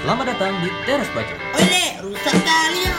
[0.00, 1.34] Selamat datang di Teras Baca.
[1.60, 2.96] Oleh, rusak kali ya.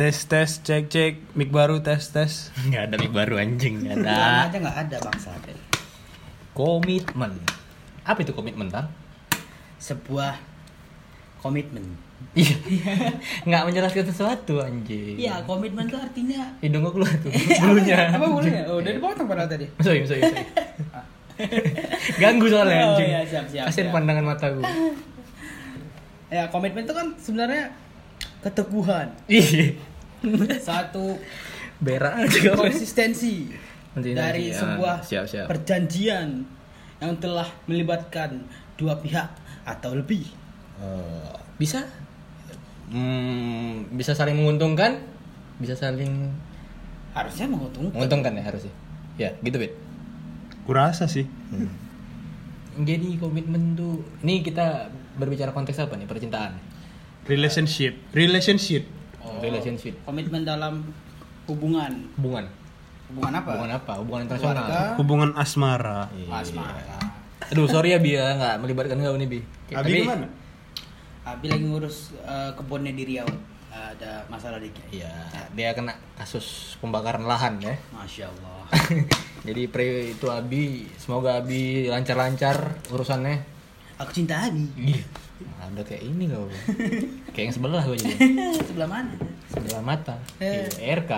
[0.00, 2.48] Tes tes cek cek mic baru tes tes.
[2.72, 4.48] Nggak ada mic baru anjing, nggak ada.
[4.48, 5.28] Aja nggak ada bangsa.
[6.56, 7.36] Komitmen.
[8.08, 8.88] Apa itu komitmen, Tang?
[9.76, 10.40] Sebuah
[11.44, 12.00] komitmen.
[12.32, 12.56] Iya.
[13.48, 15.20] Nggak menjelaskan sesuatu anjing.
[15.20, 17.28] Iya, komitmen itu artinya Hidung gua keluar tuh.
[17.60, 18.08] Bulunya.
[18.08, 18.64] apa bulunya?
[18.72, 19.68] Oh, udah dipotong padahal tadi.
[19.84, 20.48] Sorry, sorry, sorry.
[22.22, 23.08] Ganggu soalnya Oh, anjing.
[23.08, 23.94] iya, siap, siap, Kasian siap.
[23.94, 24.64] pandangan mata gua.
[26.26, 27.70] Ya, komitmen itu kan sebenarnya
[28.42, 29.06] keteguhan,
[30.58, 31.14] satu
[31.86, 33.46] Berak konsistensi
[33.94, 34.58] dari ya.
[34.58, 35.46] sebuah Siap, siap.
[35.46, 36.42] perjanjian
[36.98, 38.42] yang telah melibatkan
[38.74, 39.30] dua pihak
[39.62, 40.26] atau lebih.
[40.82, 41.86] Eh, bisa
[42.90, 44.98] hmm, bisa saling menguntungkan
[45.56, 46.34] bisa saling
[47.14, 47.94] Harusnya menguntungkan.
[47.94, 48.74] menguntungkan ya harusnya
[49.16, 49.72] ya gitu bet
[50.66, 51.24] Kurasa sih.
[52.76, 56.52] jadi komitmen tuh ini kita berbicara konteks apa nih percintaan
[57.24, 57.96] Relationship.
[58.12, 58.86] Relationship.
[59.18, 60.86] Oh, relationship Komitmen dalam
[61.46, 62.06] hubungan.
[62.14, 62.46] hubungan
[63.06, 63.48] Hubungan apa?
[63.48, 64.82] hubungan apa hubungan internasional Keluarga.
[64.98, 66.00] Hubungan asmara.
[66.12, 66.30] Iya.
[66.36, 66.98] Asmara.
[67.46, 70.26] aduh sorry ya bi ya nggak melibatkan kau nih bi Abi ke mana?
[71.22, 73.26] Abi lagi ngurus eh, kebunnya di Riau.
[73.70, 74.82] Ada masalah dikit.
[74.88, 75.12] Iya,
[75.52, 77.74] dia kena kasus pembakaran lahan ya.
[77.92, 78.60] Masya Allah.
[79.46, 83.46] Jadi pre itu Abi, semoga Abi lancar-lancar urusannya.
[84.02, 84.66] Aku cinta Abi.
[84.74, 85.06] Iya.
[85.62, 86.50] Ada kayak ini kau.
[87.34, 88.14] kayak yang sebelah gue jadi.
[88.68, 89.14] Sebelah mana?
[89.52, 90.18] Sebelah mata.
[90.42, 90.66] Eh.
[90.66, 91.12] Iya, RK.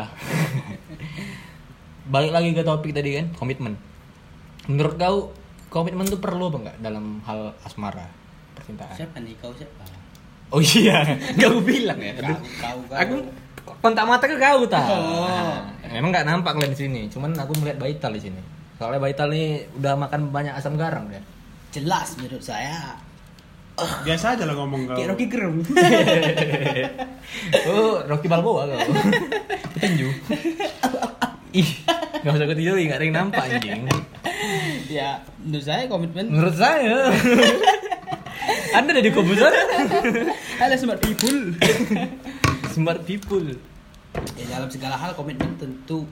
[2.12, 3.80] Balik lagi ke topik tadi kan, komitmen.
[4.68, 5.32] Menurut kau
[5.72, 8.04] komitmen tuh perlu apa enggak dalam hal asmara
[8.52, 8.92] percintaan?
[8.92, 9.84] Siapa nih kau siapa?
[10.48, 11.04] Oh iya,
[11.40, 12.12] gak aku bilang ya.
[12.20, 12.96] Kau, kau, kau.
[12.96, 13.16] Aku
[13.80, 14.86] kontak mata ke kau tak.
[14.88, 15.58] Oh.
[15.88, 17.00] memang nggak nampak kalian di sini.
[17.08, 18.40] Cuman aku melihat Baital di sini.
[18.78, 21.22] Soalnya Baital nih udah makan banyak asam garam dia.
[21.74, 22.96] Jelas menurut saya.
[23.78, 24.96] Biasa aja lah ngomong kau.
[24.98, 25.62] Kayak Rocky Gerung.
[27.70, 28.78] oh, Rocky Balboa kau.
[29.78, 30.08] Petinju.
[31.54, 31.70] Ih,
[32.20, 33.86] nggak usah ketidur, nggak ada yang nampak anjing.
[34.90, 36.26] ya, menurut saya komitmen.
[36.28, 37.08] Menurut saya.
[38.76, 39.52] Anda dari komputer?
[40.60, 41.54] Halo smart people.
[42.78, 43.42] Smart people.
[44.34, 46.06] ya, dalam segala hal komitmen tentu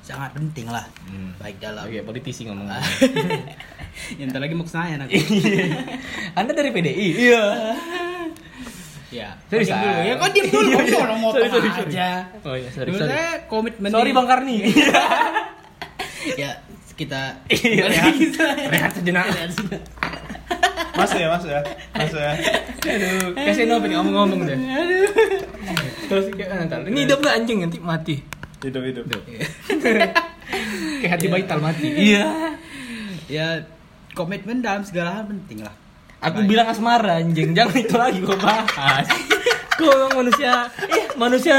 [0.00, 0.84] sangat penting lah.
[1.02, 1.32] Hmm.
[1.36, 1.82] Baik dalam.
[1.82, 2.68] Oke, politisi ngomong.
[4.18, 5.16] ya, bentar lagi mau ke saya nanti.
[6.32, 7.08] Anda dari PDI?
[7.18, 7.44] Iya.
[9.10, 9.28] ya.
[9.46, 9.76] Sorry, Sa.
[9.76, 9.98] dulu.
[9.98, 10.68] Ya, kok diem dulu?
[10.68, 11.00] Iya, Kok iya.
[11.00, 11.90] orang Sorry, sorry, sorry.
[11.90, 12.08] aja.
[12.40, 13.16] Oh iya, sorry, Menurut sorry.
[13.16, 14.56] saya komitmen Sorry Bang Karni.
[16.42, 16.50] ya
[16.94, 18.12] kita Iya, rehat.
[18.68, 19.24] Rehat sejenak.
[20.96, 21.60] Mas ya, mas ya.
[21.96, 22.30] Mas ya.
[22.80, 24.58] Aduh, kasih nopo nih ngomong-ngomong deh.
[26.10, 26.84] Terus kayak ntar.
[26.84, 28.16] Ini hidup gak anjing nanti mati.
[28.60, 29.04] Hidup hidup.
[31.00, 31.88] Kayak hati Baital mati.
[31.88, 32.26] Iya.
[33.30, 33.46] ya
[34.12, 35.74] komitmen dalam segala hal penting lah.
[36.20, 39.08] Aku bilang asmara anjing, jangan itu lagi kau bahas.
[39.80, 41.56] Kau emang manusia, eh manusia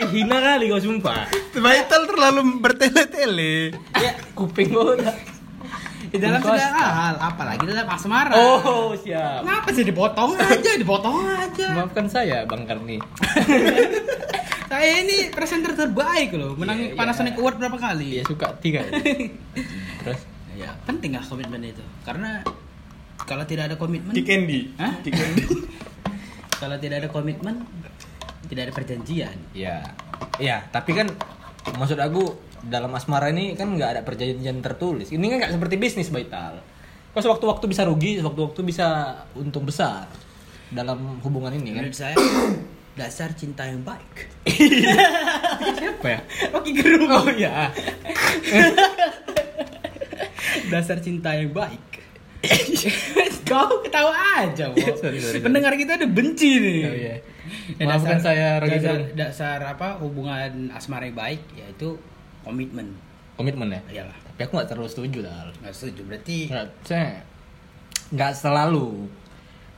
[0.00, 1.28] eh, hina kali kau sumpah.
[1.52, 3.76] Vital terlalu bertele-tele.
[4.00, 5.12] Ya, Kuping udah.
[6.10, 6.58] Di dalam Bungkus.
[6.58, 8.34] segala hal, apalagi dalam asmara.
[8.34, 9.46] Oh siap.
[9.46, 11.68] Kenapa sih dipotong aja, dipotong aja.
[11.78, 12.98] Maafkan saya Bang Karni.
[14.70, 16.94] Saya ini presenter terbaik loh, menang Iya, iya.
[16.94, 18.14] Panasonic Award berapa kali?
[18.14, 18.86] Iya suka tiga.
[20.06, 20.22] Terus
[20.54, 21.80] Ya, penting lah komitmen itu.
[22.04, 22.44] Karena
[23.24, 24.76] kalau tidak ada komitmen, Kick Andy.
[24.76, 24.92] Hah?
[26.60, 27.64] Kalau tidak ada komitmen,
[28.52, 29.32] tidak ada perjanjian.
[29.56, 29.80] Ya,
[30.36, 31.08] ya, tapi kan
[31.80, 35.08] maksud aku dalam asmara ini kan nggak ada perjanjian tertulis.
[35.08, 36.60] Ini kan nggak seperti bisnis Baital.
[37.10, 38.86] Kau sewaktu-waktu bisa rugi, sewaktu-waktu bisa
[39.34, 40.06] untung besar
[40.70, 41.82] dalam hubungan ini kan.
[41.86, 42.14] Menurut saya
[42.94, 44.30] dasar cinta yang baik.
[45.80, 46.20] Siapa ya?
[46.54, 47.10] Rocky Gerung.
[47.10, 47.70] Oh iya.
[50.72, 51.82] dasar cinta yang baik.
[53.50, 54.70] Kau ketawa aja.
[54.72, 56.78] Sorry, sorry, Pendengar kita ada benci nih.
[56.86, 57.16] Oh iya.
[57.76, 61.98] Ya, Maafkan dasar- saya Rocky dasar, dasar apa hubungan asmara yang baik yaitu
[62.42, 62.86] komitmen.
[63.36, 63.80] Komitmen ya.
[63.90, 64.16] Iyalah.
[64.26, 65.48] Tapi aku nggak terlalu setuju dah.
[65.60, 66.36] Nggak setuju berarti
[66.82, 67.20] saya
[68.10, 69.06] nggak selalu.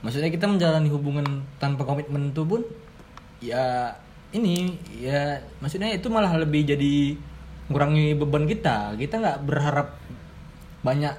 [0.03, 1.26] Maksudnya kita menjalani hubungan
[1.56, 2.62] tanpa komitmen itu pun
[3.38, 3.94] ya
[4.32, 7.14] ini ya maksudnya itu malah lebih jadi
[7.70, 8.99] ngurangi beban kita.
[8.99, 9.94] Kita nggak berharap
[10.82, 11.14] banyak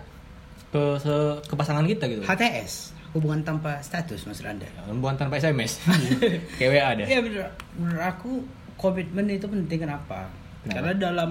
[0.74, 2.22] ke se- ke pasangan kita gitu.
[2.26, 4.66] HTS hubungan tanpa status maksud anda?
[4.90, 5.80] Hubungan tanpa SMS.
[6.58, 6.90] Kayak WA.
[7.06, 7.46] Iya bener.
[7.78, 8.32] Menurut aku
[8.76, 10.28] komitmen itu penting kenapa?
[10.64, 10.74] Kenapa?
[10.74, 11.30] Karena dalam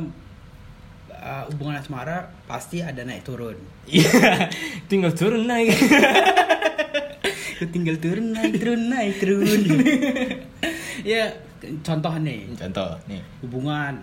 [1.08, 3.56] uh, hubungan asmara pasti ada naik turun.
[3.84, 4.48] Iya,
[4.90, 5.72] tinggal turun naik.
[7.72, 9.60] tinggal turun naik turun naik turun.
[11.06, 11.30] ya
[11.80, 13.22] contoh nih Contoh nih.
[13.40, 14.02] hubungan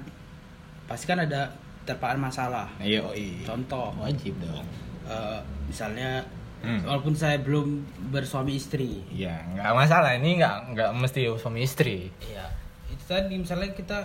[0.88, 1.50] pasti kan ada
[1.84, 2.70] terpaan masalah.
[2.78, 3.44] Ayo, iya.
[3.46, 4.66] Contoh wajib dong.
[5.06, 6.22] eh, misalnya
[6.60, 6.84] Hmm.
[6.84, 10.12] walaupun saya belum bersuami istri Ya, nggak masalah.
[10.12, 12.12] Ini nggak nggak mesti suami istri.
[12.20, 12.52] Iya.
[12.86, 13.96] Itu tadi misalnya kita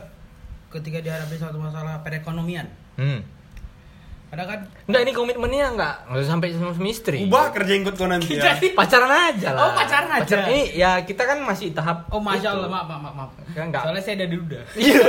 [0.75, 2.67] ketika dihadapi suatu masalah perekonomian.
[2.99, 3.23] Hmm.
[4.35, 4.61] Kadang kan
[4.91, 7.23] Enggak, ini komitmennya nggak nggak usah sampai sama istri.
[7.23, 8.59] Ubah kerja ikut kau nanti ya.
[8.75, 9.63] Pacaran aja lah.
[9.63, 10.51] Oh, pacaran aja.
[10.51, 12.59] Ini ya kita kan masih tahap Oh masya itu.
[12.59, 13.31] Allah maaf maaf maaf.
[13.55, 14.61] Kan nggak- Soalnya saya ada duda.
[14.75, 15.03] Iya.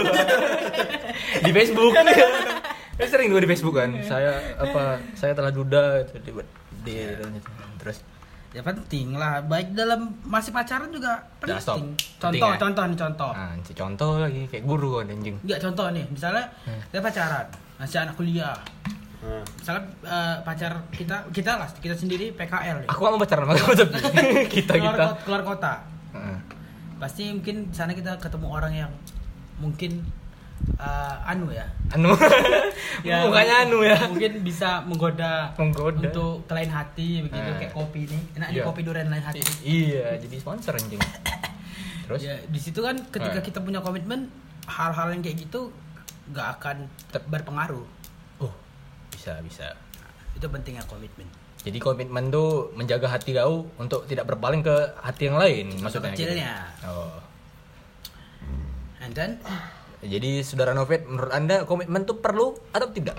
[1.41, 1.93] di Facebook.
[2.95, 3.89] Saya sering juga di Facebook kan.
[4.05, 5.01] Saya apa?
[5.17, 6.31] Saya telah duda itu di,
[6.85, 6.95] di
[7.81, 7.97] terus
[8.55, 9.43] Ya penting lah.
[9.43, 11.75] Baik dalam masih pacaran juga Udah, stop.
[11.75, 11.87] penting.
[11.91, 12.57] Penting Contoh ya?
[12.57, 13.31] contoh nih contoh.
[13.31, 15.35] nah, contoh lagi kayak guru kan anjing.
[15.43, 16.05] Enggak contoh nih.
[16.07, 16.79] Misalnya Hmm.
[16.87, 18.55] kita pacaran, masih anak kuliah.
[19.19, 22.87] Nah, Misalnya eh, pacar kita kita lah kita sendiri PKL ya.
[22.87, 23.93] Aku gak mau pacaran sama tapi
[24.55, 25.03] kita keluar, kita.
[25.03, 25.73] kota, keluar kota.
[26.13, 26.37] Heeh.
[26.95, 28.91] Pasti mungkin di sana kita ketemu orang yang
[29.57, 29.99] mungkin
[30.75, 31.65] eh, anu ya.
[31.89, 32.11] Anu.
[33.25, 33.97] Mukanya anu ya.
[34.05, 36.01] Mungkin bisa menggoda, Menggoda.
[36.01, 37.57] untuk kelain hati begitu Nah.
[37.57, 38.19] kayak kopi ini.
[38.33, 38.65] Enak nih Iya.
[38.65, 39.39] kopi durian lain hati.
[39.61, 41.01] Iya, jadi sponsor anjing.
[42.05, 43.43] Terus Ya, di situ kan ketika Eh.
[43.43, 44.29] kita punya komitmen
[44.65, 45.69] hal-hal yang kayak gitu
[46.27, 46.77] nggak akan
[47.09, 47.85] ter- berpengaruh.
[48.39, 48.53] oh,
[49.09, 49.73] bisa bisa.
[50.33, 51.25] Itu pentingnya komitmen.
[51.61, 56.13] Jadi komitmen tuh menjaga hati kau untuk tidak berpaling ke hati yang lain maksudnya.
[56.13, 56.29] gitu.
[56.29, 56.53] kecilnya.
[56.83, 57.17] Oh.
[58.99, 59.37] And then
[60.05, 63.17] Jadi saudara Novet, menurut anda komitmen tuh perlu atau tidak?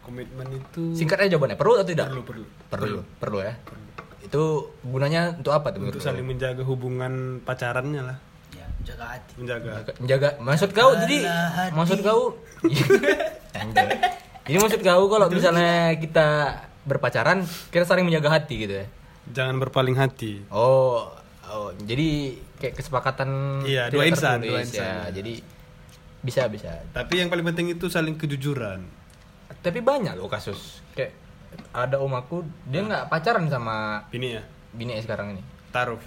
[0.00, 2.10] komitmen itu Singkat aja jawabannya, perlu atau tidak?
[2.10, 2.44] perlu perlu.
[2.66, 3.54] Perlu, perlu ya.
[4.26, 5.86] Itu gunanya untuk apa tuh?
[5.86, 8.16] Untuk saling menjaga hubungan pacarannya lah.
[8.50, 9.32] ya jaga hati.
[9.38, 9.70] Menjaga.
[9.70, 10.28] Menjaga, menjaga.
[10.42, 11.72] Maksud kau jadi hati.
[11.78, 12.22] maksud kau.
[14.50, 18.86] Jadi maksud kau kalau misalnya kita berpacaran, kita saling menjaga hati gitu ya.
[19.30, 20.42] Jangan berpaling hati.
[20.50, 21.06] Oh,
[21.46, 24.90] oh jadi kayak kesepakatan Iya, dua insan, dua insan, ya.
[25.06, 25.22] ya.
[25.22, 25.38] Jadi
[26.20, 26.84] bisa bisa.
[26.90, 28.84] Tapi yang paling penting itu saling kejujuran.
[29.60, 31.12] Tapi banyak loh kasus kayak
[31.70, 35.42] ada om aku dia nggak pacaran sama Ini ya, bini sekarang ini.
[35.70, 35.98] taruh.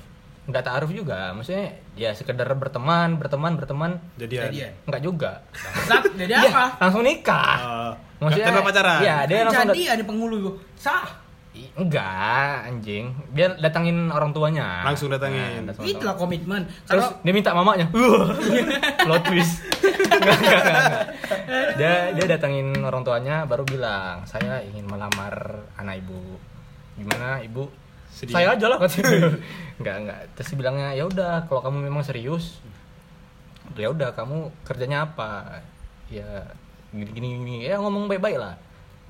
[0.44, 3.92] Nggak taaruf juga, maksudnya ya sekedar berteman, berteman, berteman.
[4.20, 4.52] Jadian.
[4.52, 4.72] Jadian.
[4.84, 5.32] Nggak juga.
[5.56, 6.66] Bangsat, jadi Dia apa?
[6.84, 7.56] langsung nikah.
[7.56, 9.00] Ah, Maksudnya pacaran.
[9.00, 10.60] Iya, dia langsung Jadi ada penghulu.
[10.76, 11.23] Sah.
[11.74, 13.14] Enggak, anjing.
[13.30, 14.82] Dia datangin orang tuanya.
[14.84, 15.64] Langsung datangin.
[15.64, 16.66] Nah, datang- Itulah komitmen.
[16.84, 17.86] Terus Kalau dia minta mamanya.
[19.06, 19.62] Plot twist.
[19.80, 21.06] Enggak, enggak, enggak, enggak.
[21.74, 25.34] Dia dia datangin orang tuanya baru bilang, "Saya ingin melamar
[25.76, 26.38] anak ibu."
[26.94, 27.66] Gimana, Ibu?
[28.08, 28.34] Sedih.
[28.34, 29.34] Saya aja lah katanya.
[29.82, 30.20] enggak, enggak.
[30.34, 32.62] Terus dia bilangnya, "Ya udah, kalau kamu memang serius,
[33.74, 35.62] ya udah kamu kerjanya apa?"
[36.10, 36.46] Ya
[36.90, 37.56] gini gini, gini.
[37.64, 38.54] ya ngomong baik-baik lah.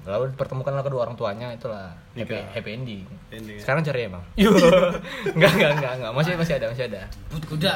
[0.03, 3.03] Lalu dipertemukanlah kedua orang tuanya itulah happy, happy ending.
[3.31, 3.61] Ending, ya.
[3.63, 4.23] Sekarang cerai emang.
[4.35, 4.51] Iya.
[5.35, 6.11] enggak, enggak, enggak, enggak.
[6.11, 7.01] Masih masih ada, masih ada.
[7.31, 7.73] Put kuda.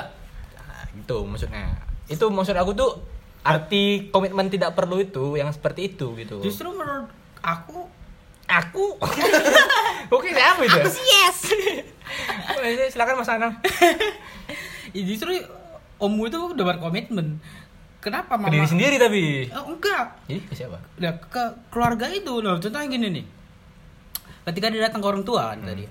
[0.59, 1.65] Nah, gitu maksudnya.
[2.12, 2.91] Itu maksud aku tuh
[3.47, 6.44] arti komitmen tidak perlu itu yang seperti itu gitu.
[6.44, 7.07] Justru menurut
[7.39, 7.88] aku
[8.47, 9.00] aku.
[10.15, 10.79] Oke, siapa itu?
[11.03, 11.39] yes.
[12.57, 13.59] Eh, Silakan Mas Anang.
[14.95, 15.35] Ya, justru
[16.00, 17.44] ommu itu udah berkomitmen.
[18.07, 18.48] Kenapa mama?
[18.48, 19.24] Ke diri sendiri tapi.
[19.51, 20.06] Oh, enggak.
[20.25, 20.80] Ih, ke siapa?
[20.95, 22.56] Ya, ke keluarga itu loh.
[22.56, 23.25] Contohnya gini nih.
[24.45, 25.83] Ketika dia datang ke orang tua kan tadi.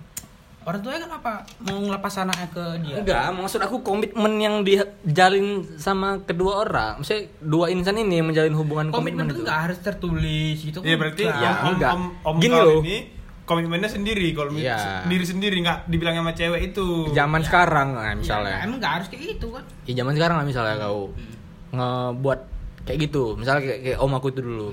[0.67, 1.33] Orang tuanya kan apa?
[1.63, 2.95] Mau ngelepas anaknya ke dia.
[2.99, 6.99] Enggak, maksud aku komitmen yang dijalin sama kedua orang.
[6.99, 10.83] Maksudnya dua insan ini yang menjalin hubungan Komitmen komitmen, itu enggak harus tertulis gitu.
[10.83, 11.39] Iya berarti enggak.
[11.39, 11.93] Ya, om, om, enggak.
[11.93, 12.83] om, om Gini loh.
[12.83, 12.97] ini
[13.47, 15.07] komitmennya sendiri kalau Iya.
[15.07, 17.15] sendiri sendiri nggak dibilang sama cewek itu.
[17.15, 18.57] Zaman sekarang nah, Ya, misalnya.
[18.59, 19.63] emang enggak harus kayak gitu kan.
[19.87, 21.15] Ya zaman sekarang lah misalnya kau
[21.71, 22.41] ngebuat
[22.85, 24.71] kayak gitu, misalnya kayak, kayak om aku itu dulu.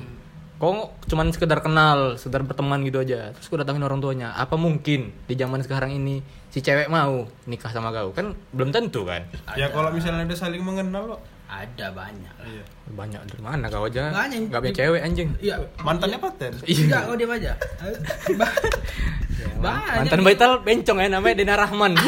[0.53, 0.71] Kau
[1.03, 3.33] cuman sekedar kenal, sekedar berteman gitu aja.
[3.33, 4.31] Terus kau datangin orang tuanya.
[4.31, 8.15] Apa mungkin di zaman sekarang ini si cewek mau nikah sama kau?
[8.15, 9.27] Kan belum tentu kan.
[9.53, 11.17] Ya kalau misalnya udah saling mengenal lo.
[11.51, 12.33] Ada banyak.
[12.39, 12.63] Iya.
[12.89, 14.09] Banyak dari mana kau aja?
[14.09, 14.49] Banyak.
[14.49, 15.29] Gak punya cewek anjing.
[15.37, 15.55] Iya.
[15.83, 16.53] Mantannya paten.
[16.63, 17.51] Enggak, kau diam aja.
[18.33, 18.55] Ba-
[19.59, 19.99] Banyak.
[20.07, 21.93] Mantan Baital bencong ya namanya Dena Rahman.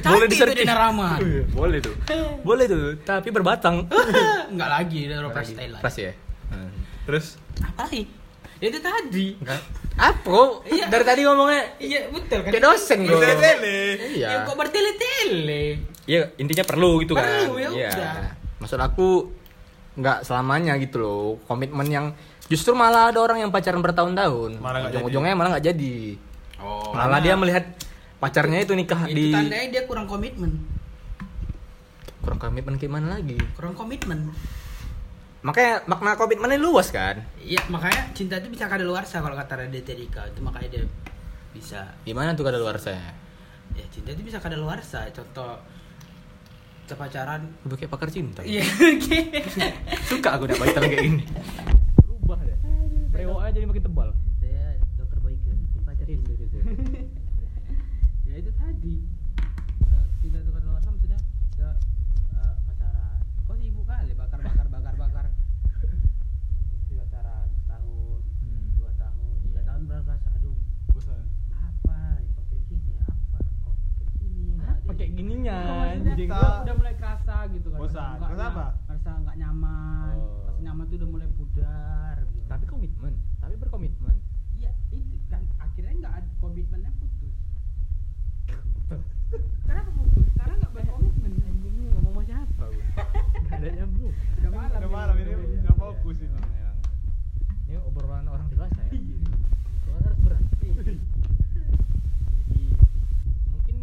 [0.00, 0.64] Boleh di di-searching.
[0.64, 1.18] Dena Rahman.
[1.52, 1.94] Boleh tuh.
[2.48, 3.84] Boleh tuh, tapi berbatang.
[4.52, 5.80] Enggak lagi, udah Eropa style lah.
[5.84, 6.12] Ya.
[6.52, 6.72] Hmm.
[7.04, 8.02] Terus Apa lagi?
[8.62, 9.26] Ya itu tadi.
[9.98, 10.40] Apa?
[10.70, 10.86] Iya.
[10.86, 12.50] Dari tadi ngomongnya Iya, betul kan?
[12.54, 13.18] kayak dosen gue.
[13.18, 13.80] Tele.
[14.14, 14.28] Iya.
[14.30, 15.64] Ya kok bertele-tele?
[16.06, 17.26] Iya, intinya perlu gitu kan.
[17.26, 17.90] Perlu, ya Iya.
[18.62, 19.34] Maksud aku
[19.98, 21.26] nggak selamanya gitu loh.
[21.44, 22.06] Komitmen yang
[22.46, 24.62] justru malah ada orang yang pacaran bertahun-tahun.
[24.62, 25.96] Malah nggak Ujung-ujungnya malah nggak jadi.
[26.62, 26.94] Oh.
[26.94, 27.66] Malah dia melihat
[28.22, 30.62] pacarnya itu nikah itu di tandanya dia kurang komitmen.
[32.22, 33.34] kurang komitmen gimana lagi.
[33.58, 34.30] Kurang komitmen.
[35.42, 37.18] Makanya makna komitmennya luas kan.
[37.42, 40.30] Iya, makanya cinta itu bisa kadaluarsa kalau kata Raditya Dika.
[40.30, 40.84] Itu makanya dia
[41.50, 43.02] bisa Gimana tuh kada luar saya?
[43.74, 45.10] ya cinta itu bisa kadaluarsa.
[45.10, 45.58] Contoh
[46.86, 48.46] kita pacaran Udah kayak pakar cinta.
[48.46, 48.62] Iya,
[50.06, 51.26] Suka aku dapat kayak gini.
[52.06, 52.54] Berubah deh.
[53.10, 54.14] Brewok aja jadi makin tebal.
[54.38, 55.18] Saya dokter
[58.32, 58.40] Boy
[58.80, 58.96] di
[59.84, 61.20] eh, tidak itu kata luar maksudnya
[61.54, 61.68] ya,
[62.32, 63.20] eh, pacaran.
[63.44, 64.16] Kok sibuk kali?
[64.16, 65.24] Bakar bakar bakar bakar
[66.72, 68.72] Istri pacaran setahun Hmm.
[68.72, 69.68] dua tahun tiga Iya.
[69.68, 70.56] tahun berasa aduh.
[70.88, 71.24] Bosan.
[71.52, 71.98] apa?
[72.16, 73.04] Ya kok kayak gini ya?
[73.04, 73.38] Apa?
[73.60, 75.14] Kok kayak gini ada pakai ini.
[75.14, 75.58] gininya
[75.92, 76.28] anjing?
[76.32, 77.78] udah, mulai kerasa gitu kan?
[77.78, 78.16] Bosan.
[78.16, 78.66] Kerasa apa?
[78.88, 80.14] Kerasa nggak nyaman.
[80.16, 80.48] Oh.
[80.48, 82.48] pas nyaman tuh udah mulai pudar gitu.
[82.48, 83.12] tapi komitmen.
[83.38, 84.16] Tapi berkomitmen.
[84.56, 85.20] Iya itu.
[85.28, 87.11] Kan akhirnya nggak ada komitmennya putus
[89.64, 91.72] kenapa putus karena nggak berkomitmen anjing.
[91.72, 92.84] Ini ngomong sama siapa gue
[93.42, 94.14] nggak ada nyambung.
[94.38, 96.26] Udah malam Udah malam ini Iya, nggak iya, fokus iya.
[96.26, 96.36] ini.
[96.36, 96.76] Emang.
[97.66, 98.90] ini obrolan orang dewasa ya?
[98.92, 99.16] Iya.
[99.82, 100.42] soalnya harus berat.
[100.62, 100.94] Jadi
[103.48, 103.76] mungkin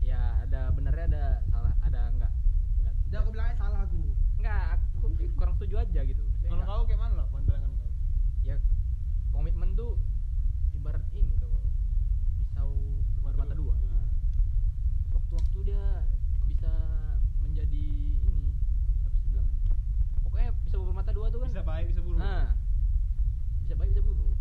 [0.00, 2.32] ya ada benernya ada salah ada enggak
[2.78, 4.00] enggak udah aku bilangnya salah aku.
[4.38, 6.22] Enggak aku kurang setuju aja gitu.
[6.46, 6.68] Kalau enggak.
[6.68, 7.90] kau kayak mana lah pandangan kau?
[8.42, 8.58] ya
[9.30, 9.98] komitmen tuh
[10.74, 11.34] ibarat ini
[15.42, 15.84] waktu-waktu dia
[16.46, 16.70] bisa
[17.40, 17.84] menjadi
[18.22, 18.54] ini
[19.00, 19.48] apa sih bilang
[20.22, 22.20] pokoknya pisau bermata dua tuh kan Bisa baik, bisa buruk.
[22.20, 22.54] Nah,
[23.60, 24.38] bisa baik bisa buruk.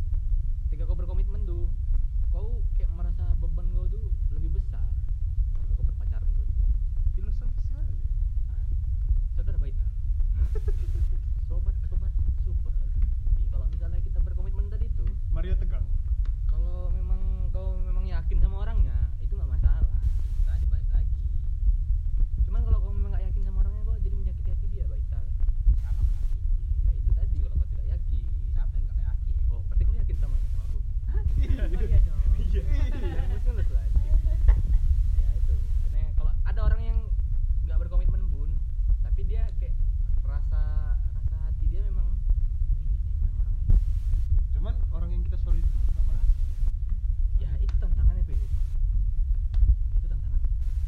[0.67, 1.65] Ketika kau berkomitmen tuh,
[2.29, 4.85] kau kayak merasa beban kau tuh lebih besar.
[5.57, 6.67] Ketika kau berpacaran tuh dia.
[7.11, 7.97] Filosofi sekali.
[8.45, 8.61] Nah,
[9.33, 9.85] saudara Baita.
[11.43, 12.71] sobat sobat super.
[13.27, 15.83] Jadi kalau misalnya kita berkomitmen tadi tuh, Mario tegang.
[16.45, 19.99] kalau memang kau memang yakin sama orangnya, itu nggak masalah.
[20.41, 21.19] tadi balik lagi
[22.43, 25.19] Cuman kalau kau memang nggak yakin sama orangnya, kau jadi menyakiti hati dia, Baita.
[25.73, 28.23] siapa menyakiti Ya itu tadi kalau kau tidak yakin.
[28.49, 30.79] siapa yang nggak yakin Oh, berarti kau yakin sama sama aku?
[30.79, 31.23] oh
[31.81, 32.61] iya dong Iya.
[33.31, 34.13] Mungkin udah selanjutnya.
[35.15, 36.99] ya itu karena kalau ada orang yang
[37.63, 38.51] nggak berkomitmen bun
[39.01, 39.71] tapi dia kayak
[40.21, 40.61] rasa
[41.13, 42.11] rasa hati dia memang
[42.75, 43.75] "Wih, ini memang orangnya
[44.51, 46.33] Cuman orang yang kita sorry itu nggak merasa.
[47.37, 48.35] ya itu tantangannya Pe.
[48.35, 48.47] itu
[50.03, 50.41] tantangan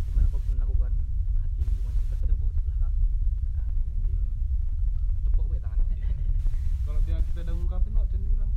[0.05, 0.91] gimana kau bisa melakukan
[1.39, 3.03] hati wanita tersebut sebelah kaki
[3.49, 4.19] tangan anjing
[5.23, 6.01] tepuk pakai tangan anjing
[6.83, 8.51] Kalau dia kita udah ngungkapin, Wak, Chan bilang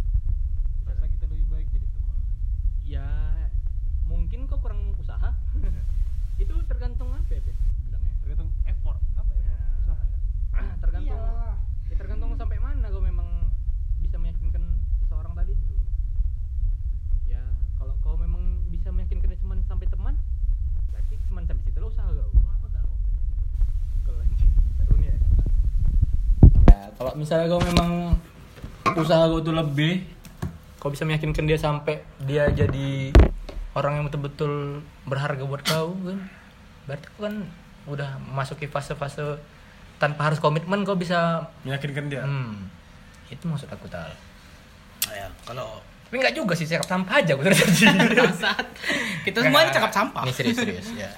[0.84, 2.18] rasa kita lebih baik jadi teman.
[2.84, 3.06] ya
[4.04, 5.34] mungkin kau kurang usaha
[6.36, 9.00] itu tergantung apa ya Pe, bilangnya Tergantung effort.
[9.14, 9.42] Apa ya?
[9.42, 9.58] Ya.
[9.80, 10.18] Usaha ya.
[10.78, 11.56] tergantung Iyalah.
[11.84, 13.26] ya tergantung sampai mana kau memang
[13.98, 14.62] bisa meyakinkan
[14.96, 15.74] seseorang tadi itu
[17.26, 17.42] ya
[17.74, 20.14] kalau kau memang bisa meyakinkan dia cuma sampai teman
[20.88, 22.94] berarti cuma sampai situ lo usaha kau apa gak lo
[23.96, 25.16] Pegel anjing turun ya
[26.68, 28.14] ya kalau misalnya kau memang
[28.94, 30.06] usaha kau tuh lebih
[30.78, 33.10] kau bisa meyakinkan dia sampai dia jadi
[33.74, 34.78] orang yang betul-betul
[35.10, 36.22] berharga buat kau kan
[36.86, 37.34] berarti kau kan
[37.90, 39.42] udah masuki fase-fase
[39.98, 42.22] tanpa harus komitmen kau bisa Meyakinkan dia.
[42.22, 42.70] Hmm.
[43.32, 44.06] Itu maksud aku tal.
[45.10, 48.14] ya kalau Tapi enggak juga sih, cakap sampah aja gue terjadi.
[48.14, 48.66] Bangsat.
[49.26, 51.10] kita semua ini cakap sampah Ini serius serius ya.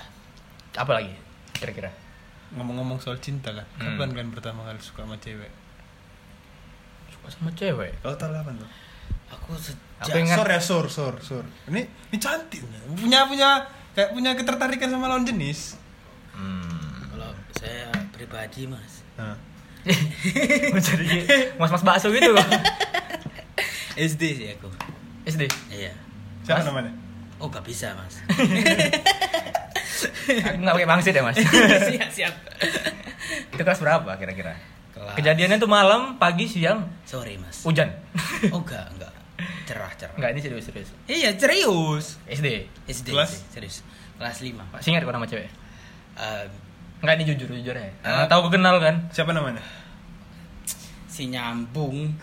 [0.81, 1.13] Apa lagi
[1.53, 1.93] kira-kira?
[2.57, 3.69] Ngomong-ngomong soal cinta lah.
[3.77, 4.01] Hmm.
[4.01, 5.68] Kapan kan pertama kali suka sama cewek?
[7.29, 7.93] Sama cewek.
[8.01, 8.71] Kau tahu kapan tuh?
[9.29, 11.45] aku sejak Aku ingat Sor ya, sor, sor, sor.
[11.69, 12.63] Ini ini cantik.
[12.63, 12.81] nih.
[12.97, 15.75] Punya punya kayak punya ketertarikan sama lawan jenis.
[16.33, 17.11] hmm.
[17.11, 19.35] kalau saya pribadi mas Nah.
[20.73, 21.19] Mau jadi
[21.57, 22.43] mas-mas bakso gitu loh.
[23.99, 24.71] SD sih aku
[25.25, 25.51] SD.
[25.69, 25.91] iya
[26.47, 26.67] Siapa Mas?
[26.67, 26.93] namanya?
[27.39, 28.23] oh gak bisa mas
[30.29, 31.35] Aku enggak pakai bangsit ya, Mas.
[31.35, 32.35] siap siap
[33.51, 34.55] Itu kelas berapa kira-kira?
[35.09, 37.89] Kelas- Kejadiannya tuh malam, pagi, siang, sorry mas hujan.
[38.51, 39.13] oh enggak enggak
[39.65, 40.91] cerah cerah Enggak, ini serius serius.
[41.05, 42.69] iya serius SD.
[42.85, 43.31] SD Kelas?
[43.31, 43.77] SD, serius
[44.15, 45.49] kelas 5 Pak, Singat kok nama cewek?
[46.15, 46.45] Eh,
[46.99, 47.85] Enggak, ini jujur jujur ya.
[47.85, 47.93] Eh.
[48.03, 49.07] Nah, tahu gue kenal kan?
[49.09, 49.63] Siapa namanya?
[51.09, 52.15] si nyambung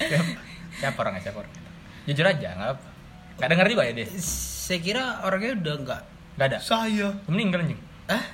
[0.00, 0.32] siapa,
[0.74, 1.60] siapa orangnya siapa orangnya
[2.04, 2.88] jujur aja nggak apa
[3.36, 6.00] nggak dengar juga ya dia saya kira orangnya udah enggak
[6.34, 7.08] nggak ada Saya.
[7.28, 7.76] meninggal anjing
[8.08, 8.24] ah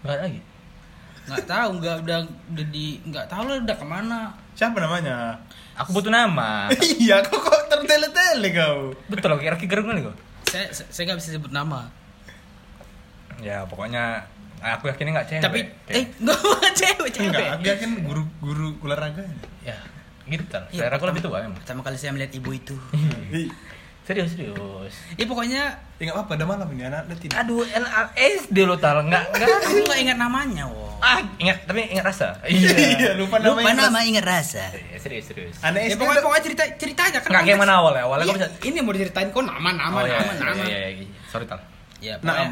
[0.00, 0.40] nggak ada lagi
[1.28, 4.20] nggak tahu nggak udah udah di nggak tahu lah udah ke mana.
[4.56, 5.38] Siapa namanya?
[5.78, 6.66] aku butuh nama.
[6.98, 8.90] Iya, kok kok tertele-tele kau?
[9.06, 10.16] betul loh kira kira gue kok
[10.48, 11.86] saya saya saya nggak bisa sebut nama.
[13.38, 14.26] Ya pokoknya
[14.58, 15.44] aku yakin nggak cewek.
[15.44, 15.58] Tapi
[15.94, 17.30] eh nggak cewek cewek.
[17.30, 19.22] Enggak, dia kan guru-guru olahraga.
[19.62, 19.76] ya.
[20.28, 21.56] Gitu kan selera aku lebih tua emang.
[21.56, 22.76] pertama kali saya melihat ibu itu
[24.08, 24.94] serius serius.
[25.14, 25.62] Ya pokoknya
[25.98, 27.34] Ya nggak apa-apa, udah malam ini anak udah tidur.
[27.34, 29.48] aduh enak SD lo tal nggak nggak.
[29.60, 30.94] aku nggak ingat namanya wo.
[30.96, 32.38] Ah ingat tapi ingat rasa.
[32.42, 33.90] Iya, lupa lupa namanya.
[33.90, 34.64] nama ingat rasa.
[34.70, 35.58] Iya, serius serius.
[35.60, 38.24] Anak ya pokoknya pokoknya cerita cerita aja kan nggak kayak konteks- mana awal ya awalnya
[38.24, 40.62] Iya, kok bisa ini mau diceritain kok nama nama oh, iya, nama iya, nama.
[40.64, 41.20] iya, iya, iya.
[41.26, 41.58] sorry tal.
[41.98, 42.48] Ya Nah, pokoknya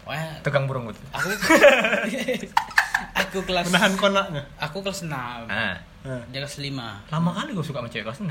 [0.00, 1.28] pokoknya tegang burung gue aku
[3.20, 4.42] aku kelas menahan konaknya.
[4.56, 5.76] aku kelas 6 ah.
[6.00, 6.22] Nah.
[6.30, 6.72] dia kelas 5
[7.10, 8.30] lama kali gue suka sama cewek kelas 6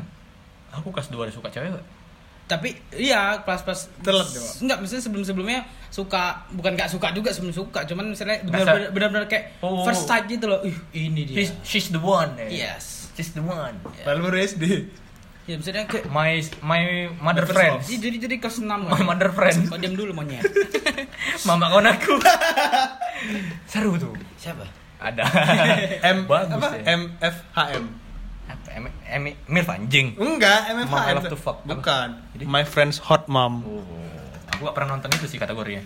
[0.71, 1.69] aku kelas 2 udah suka cewek.
[2.49, 4.59] Tapi iya pas pas Telat Pak?
[4.59, 9.25] enggak misalnya sebelum sebelumnya suka bukan nggak suka juga sebelum suka cuman misalnya benar-benar benar-benar
[9.25, 9.85] kayak Oh.
[9.85, 12.33] first sight gitu loh ih ini dia She's, she's the one.
[12.35, 12.49] eh.
[12.49, 13.75] yes She's the one.
[13.99, 14.87] Padahal baru SD.
[15.43, 16.81] ya misalnya kayak My my
[17.19, 17.83] mother friend.
[17.83, 19.67] Jadi jadi kelas 6 My mother friend.
[19.67, 20.39] Oh, diam dulu monyet.
[21.43, 22.15] Mama kawan aku.
[23.67, 24.15] Seru tuh.
[24.35, 24.63] Siapa?
[24.99, 25.23] Ada.
[26.05, 26.67] M Bagus apa?
[26.75, 26.95] ya.
[26.95, 27.51] MFHM.
[27.51, 27.75] Apa?
[27.75, 27.85] M,
[28.69, 30.13] M, Milf anjing.
[30.15, 31.65] Enggak, Mom, I love to fuck.
[31.65, 32.07] Bukan.
[32.37, 32.43] Jadi?
[32.45, 33.65] My friend's hot mom.
[33.65, 33.81] Oh,
[34.53, 35.81] aku gak pernah nonton itu sih kategorinya.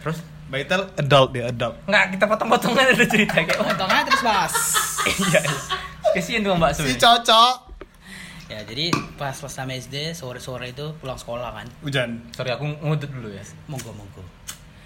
[0.00, 0.20] Terus
[0.50, 1.78] Baitel adult dia, adult.
[1.86, 3.54] nggak kita potong-potong aja ada cerita kayak.
[3.54, 4.54] Potong aja terus bahas.
[5.00, 5.40] Iya.
[5.40, 5.42] iya.
[6.12, 6.92] Kasihan tuh Mbak Sui.
[6.92, 7.54] Si cocok.
[8.52, 11.64] ya, jadi pas kelas 6 SD sore-sore itu pulang sekolah kan.
[11.80, 12.20] Hujan.
[12.36, 13.40] Sorry aku ngudut dulu ya.
[13.70, 14.20] Monggo monggo.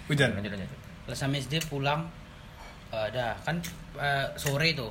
[0.07, 0.37] Hujan.
[0.39, 0.71] Lanjut lanjut.
[1.09, 2.07] Kelas 6 SD pulang
[2.95, 3.59] eh, ada kan
[3.99, 4.87] eh, sore itu.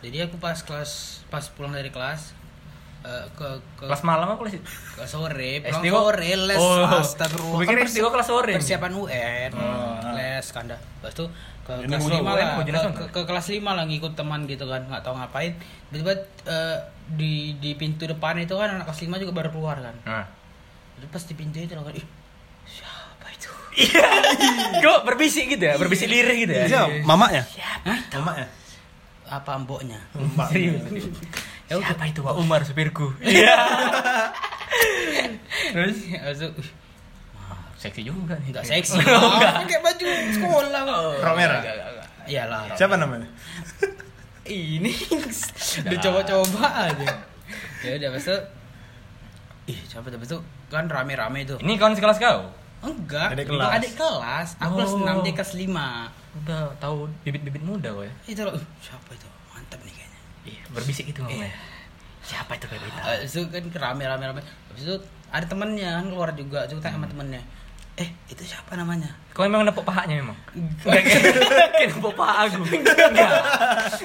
[0.00, 0.90] Jadi aku pas kelas
[1.26, 2.32] pas pulang dari kelas
[3.02, 6.84] eh, ke ke Kelas malam aku kelas ke sore, pulang SD sore les Oh.
[7.00, 7.54] astagfirullah.
[7.54, 8.52] Aku pikir Kan SD kelas sore.
[8.54, 10.12] Persiapan UN, Oh.
[10.12, 10.76] les kanda.
[10.76, 11.24] Lepas itu
[11.62, 14.46] ke Ini kelas mau 5 UN, lah, ke, ke, ke kelas 5 lah ngikut teman
[14.46, 15.52] gitu kan, nggak tahu ngapain.
[15.88, 16.12] Tiba-tiba
[16.46, 16.76] eh,
[17.08, 19.94] di di pintu depan itu kan anak kelas 5 juga baru keluar kan.
[20.02, 20.26] Nah.
[20.96, 22.06] Jadi pas di pintu itu kan, ih
[22.64, 23.50] siapa itu?
[23.76, 24.06] Iya.
[24.82, 25.74] Kok berbisik gitu ya?
[25.76, 26.64] Berbisik lirih gitu ya?
[26.66, 27.02] Siapa?
[27.02, 27.42] Mamanya?
[27.82, 27.98] Hah?
[28.14, 28.46] Mamanya.
[29.26, 29.98] Apa mboknya?
[30.14, 30.48] Mbak.
[30.54, 30.82] Serius.
[31.66, 31.86] Ya udah.
[31.90, 33.10] Siapa itu Pak Umar supirku?
[33.18, 33.58] Iya.
[35.74, 36.70] Terus Habis itu, ih,
[37.76, 38.54] seksi juga nih.
[38.54, 38.98] nggak seksi.
[39.10, 39.66] Oh, enggak.
[39.66, 40.98] Pakai baju sekolah kok.
[41.22, 41.58] Rok merah?
[41.58, 42.08] Enggak, enggak, enggak.
[42.26, 42.62] Iyalah.
[42.78, 43.28] Siapa namanya?
[44.46, 44.94] ini
[45.90, 47.10] dicoba-coba aja
[47.82, 48.36] ya udah itu
[49.66, 50.38] ih siapa tuh itu
[50.70, 52.46] kan rame-rame itu Ini kawan sekelas kau?
[52.78, 53.70] Enggak Adik itu kelas.
[53.72, 55.00] adik kelas aku kelas Oh.
[55.00, 55.74] 6 dia kelas 5
[56.36, 58.12] Udah tahu bibit-bibit muda kok ya.
[58.28, 61.48] itu loh "Uh, siapa itu mantap nih kayaknya Iya, berbisik itu ngomongnya.
[61.48, 61.58] Iya.
[62.22, 63.00] Siapa itu kayak itu?
[63.00, 67.08] Habis itu kan rame-rame rame habis itu ada temennya kan keluar juga juga tanya sama
[67.08, 67.42] temennya
[67.96, 70.36] eh itu siapa namanya Kau memang nepuk pahanya memang?
[70.52, 71.00] Enggak
[71.72, 72.60] kayak nepuk paha aku.
[72.62, 73.00] Enggak.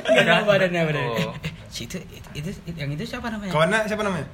[0.01, 1.11] Enggak tahu badannya badannya.
[1.21, 1.35] Oh.
[1.37, 1.99] Eh, si itu,
[2.31, 3.51] itu, itu- yang itu siapa namanya?
[3.51, 4.27] Kawannya siapa namanya?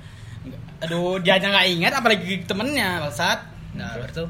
[0.80, 3.40] Aduh, dia aja nggak ingat apalagi temennya, bangsat.
[3.76, 4.28] Nah, baru tuh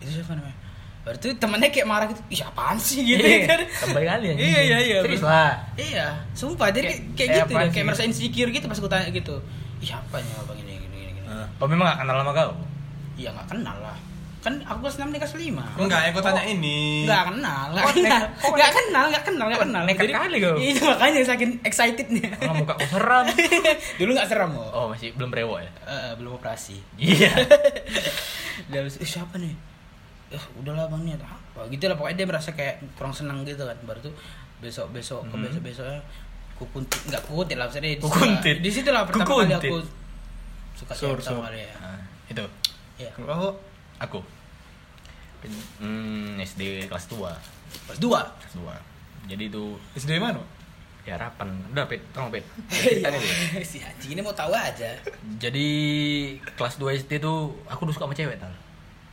[0.00, 0.56] itu siapa namanya?
[1.00, 2.20] Baru tuh temennya kayak marah gitu.
[2.28, 3.60] Ih, apaan sih gitu Iya, kan.
[3.88, 4.38] Lebay kali anjing.
[4.38, 4.98] Iya, iya, iya.
[5.00, 5.52] Serius lah.
[5.74, 9.36] Iya, sumpah dia kayak, Kayak- gitu ya, kayak merasa insecure gitu pas gue tanya gitu.
[9.80, 11.28] Ih, apa nih abang ini gini gini gini.
[11.56, 12.50] Oh memang gak kenal sama kau?
[13.16, 13.96] Iya, nggak kenal lah.
[14.40, 15.52] Kan aku kelas 6 dia kelas 5.
[15.76, 17.04] Enggak, aku tanya ini.
[17.04, 19.82] Nggak kenal, nggak Oh, kenal, nekat- kok nggak kenal, nggak kenal, nggak kenal.
[19.84, 20.56] nekat kali kau.
[20.56, 22.28] Itu makanya saking excitednya.
[22.34, 23.24] Kalau muka kau seram.
[24.00, 24.70] Dulu nggak seram kok.
[24.70, 25.70] Oh masih belum rewok ya?
[25.86, 26.80] Eh, belum operasi.
[26.96, 27.32] Iya.
[28.68, 29.52] Dia habis, eh, siapa nih?
[30.28, 33.74] Ya udahlah bang nih apa gitu lah pokoknya dia merasa kayak kurang senang gitu kan
[33.82, 34.14] baru tuh
[34.58, 35.42] besok besok ke Hmm.
[35.42, 35.98] besok besoknya
[36.54, 38.56] ku kuntit nggak ku kuntit lah maksudnya di Ku situ lah- kuntit.
[38.56, 39.76] di situ lah pertama kali aku
[40.72, 41.44] suka Sur, pertama sur.
[41.44, 42.44] kali ya Nah, itu
[42.96, 43.52] iya Oh,
[44.00, 44.20] aku.
[45.80, 47.16] Hmm, SD kelas 2
[47.88, 48.20] kelas dua?
[48.44, 50.40] Kelas 2 jadi itu SD mana?
[51.00, 53.08] ya harapan udah pet tolong pet Iya.
[53.70, 55.00] si anjing ini mau tahu aja.
[55.40, 55.68] Jadi
[56.60, 58.52] kelas 2 SD tuh aku udah suka sama cewek tau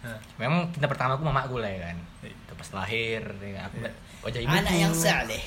[0.03, 1.97] Nah, memang cinta pertama aku mama aku lah ya kan?
[2.27, 5.43] Itu pas lahir ya kan, aku liat wajah ibu Anak yang saleh.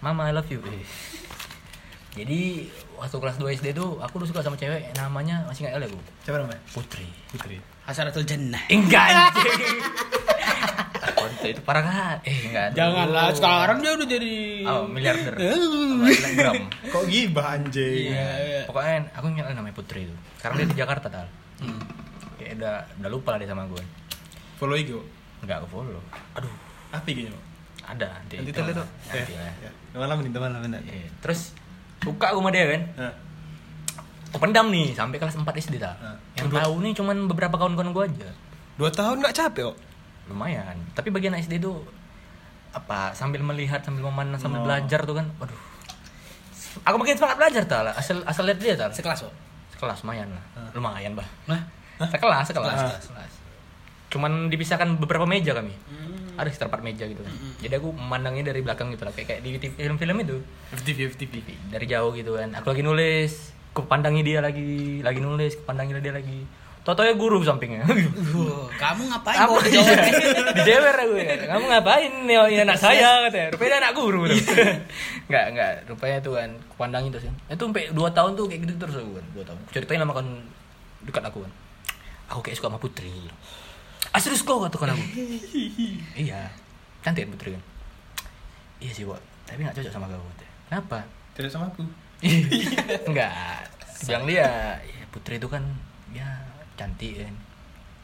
[0.00, 0.64] mama I love you.
[2.16, 5.86] Jadi waktu kelas 2 SD tuh aku udah suka sama cewek namanya masih nggak ada
[5.86, 6.60] aku siapa namanya?
[6.68, 7.56] Putri Putri.
[7.82, 9.52] Hasaratul Jannah enggak anjing
[11.46, 14.34] itu parah kan eh enggak janganlah sekarang dia udah jadi
[14.66, 15.54] oh miliarder Eh.
[16.08, 16.54] Instagram.
[16.90, 18.10] Kok gibah anjing?
[18.10, 18.60] Iya, iya.
[18.66, 21.80] pokoknya aku ingat namanya Putri itu sekarang dia di Jakarta tal Hmm.
[22.36, 23.80] kayak udah udah lupa lah dia sama gue
[24.56, 24.92] Follow IG.
[25.40, 26.02] enggak aku follow
[26.34, 26.52] aduh
[26.92, 27.32] Apa IG-nya?
[27.80, 28.86] ada nanti Nanti tele tuh.
[29.08, 29.22] Ya.
[29.62, 29.70] ya.
[29.94, 30.50] Malam nih, teman.
[30.82, 31.08] Iya.
[31.22, 31.56] terus
[32.06, 32.82] suka aku sama dia kan
[34.28, 36.14] aku pendam nih sampai kelas 4 SD tal Nah.
[36.34, 38.28] yang tahu nih cuman beberapa kawan-kawan gue aja
[38.76, 39.76] dua tahun nggak capek kok?
[40.26, 41.80] lumayan tapi bagian SD tuh
[42.70, 44.64] apa sambil melihat sambil memandang sambil Oh.
[44.64, 45.56] belajar tuh kan waduh
[46.78, 49.34] aku makin semangat belajar tal asal asal lihat dia tal sekelas kok
[49.72, 50.70] sekelas lumayan lah Ah.
[50.72, 51.60] lumayan bah nah
[51.98, 53.02] sekelas sekelas, Sekelas.
[53.02, 53.32] sekelas.
[54.06, 56.05] cuman dipisahkan beberapa meja kami Hmm.
[56.36, 57.52] Ada sekitar empat meja gitu kan Mm-mm.
[57.64, 60.36] jadi aku memandangnya dari belakang gitu lah kayak kayak di film-film itu
[60.76, 61.48] FTV FTV.
[61.72, 63.32] dari jauh gitu kan aku lagi nulis
[63.72, 66.44] aku pandangi dia lagi lagi nulis aku pandangi dia lagi
[66.86, 67.82] Totonya guru sampingnya.
[68.78, 69.82] Kamu ngapain Aku iya,
[70.54, 71.34] dijewer aku ya.
[71.50, 73.50] Kamu ngapain nih oh, ya anak saya katanya.
[73.50, 75.70] Rupanya dia anak guru enggak, enggak.
[75.90, 77.34] Rupanya tuh kan kupandangin terus kan.
[77.50, 79.26] Itu sampai 2 tahun tuh kayak gitu terus aku kan.
[79.34, 79.58] 2 tahun.
[79.74, 80.26] Ceritain sama kan
[81.02, 81.52] dekat aku kan.
[82.30, 83.10] Aku kayak suka sama Putri.
[84.16, 85.04] Ah serius kok kata kan aku.
[86.24, 86.48] iya.
[87.04, 87.62] Cantik kan Putri kan.
[88.80, 89.20] Iya sih, Wak.
[89.44, 90.24] Tapi enggak cocok sama kau.
[90.32, 90.52] katanya.
[90.72, 90.98] Kenapa?
[91.36, 91.84] Tidak sama aku.
[93.12, 93.68] enggak.
[94.08, 95.60] Bilang dia, ya, Putri itu kan
[96.16, 96.24] ya
[96.80, 97.34] cantik kan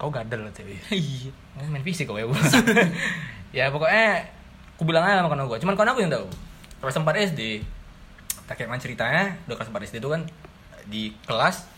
[0.02, 1.30] kau gadel tapi Iya.
[1.54, 2.40] Kamu main fisik kok ya gue
[3.54, 4.26] ya pokoknya
[4.74, 6.26] aku bilang aja sama kawan gue cuman kawan aku yang tahu
[6.82, 7.40] kelas 4 SD
[8.48, 10.22] tak kayak mana ceritanya udah kelas 4 SD itu kan
[10.90, 11.68] di kelas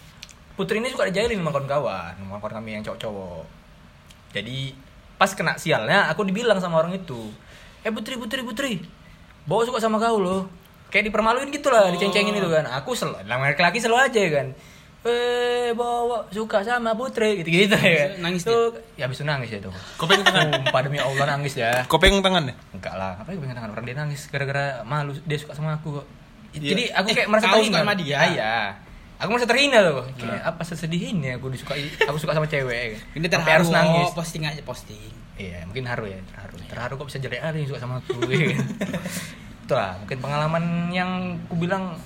[0.54, 3.44] Putri ini suka dijailin sama kawan-kawan sama kawan kami yang cowok-cowok
[4.34, 4.74] jadi
[5.14, 7.30] pas kena sialnya aku dibilang sama orang itu
[7.80, 8.72] eh Putri Putri Putri
[9.44, 10.50] bawa suka sama kau loh
[10.88, 14.46] kayak dipermaluin gitu lah diceng-cengin itu kan aku selalu laki-laki selalu aja kan
[15.04, 19.48] eh bawa suka sama Putri gitu gitu ya kan Nangis tuh ya habis itu nangis
[19.48, 20.64] ya tuh Kau pegang tangan?
[20.64, 22.54] Sumpah demi Allah nangis ya Kau pegang tangan ya?
[22.72, 26.00] Enggak lah, apa yang pengen tangan orang dia nangis gara-gara malu dia suka sama aku
[26.00, 26.06] kok.
[26.56, 26.70] Iya.
[26.72, 27.68] Jadi aku Eh, kayak merasa kau terhina.
[27.68, 28.18] suka sama dia?
[28.24, 28.54] Iya.
[29.24, 30.04] Aku merasa terhina loh.
[30.20, 33.00] Kayak apa sesedih ini aku disukai aku suka sama cewek.
[33.16, 34.08] Ini Sampai terharu harus nangis.
[34.12, 35.00] oh, posting aja posting.
[35.40, 36.54] Iya, mungkin haru ya, terharu.
[36.68, 38.20] Terharu kok bisa jelek ada yang suka sama aku.
[38.30, 38.66] ya kan?
[39.64, 41.10] Itulah, mungkin pengalaman yang
[41.48, 41.96] aku bilang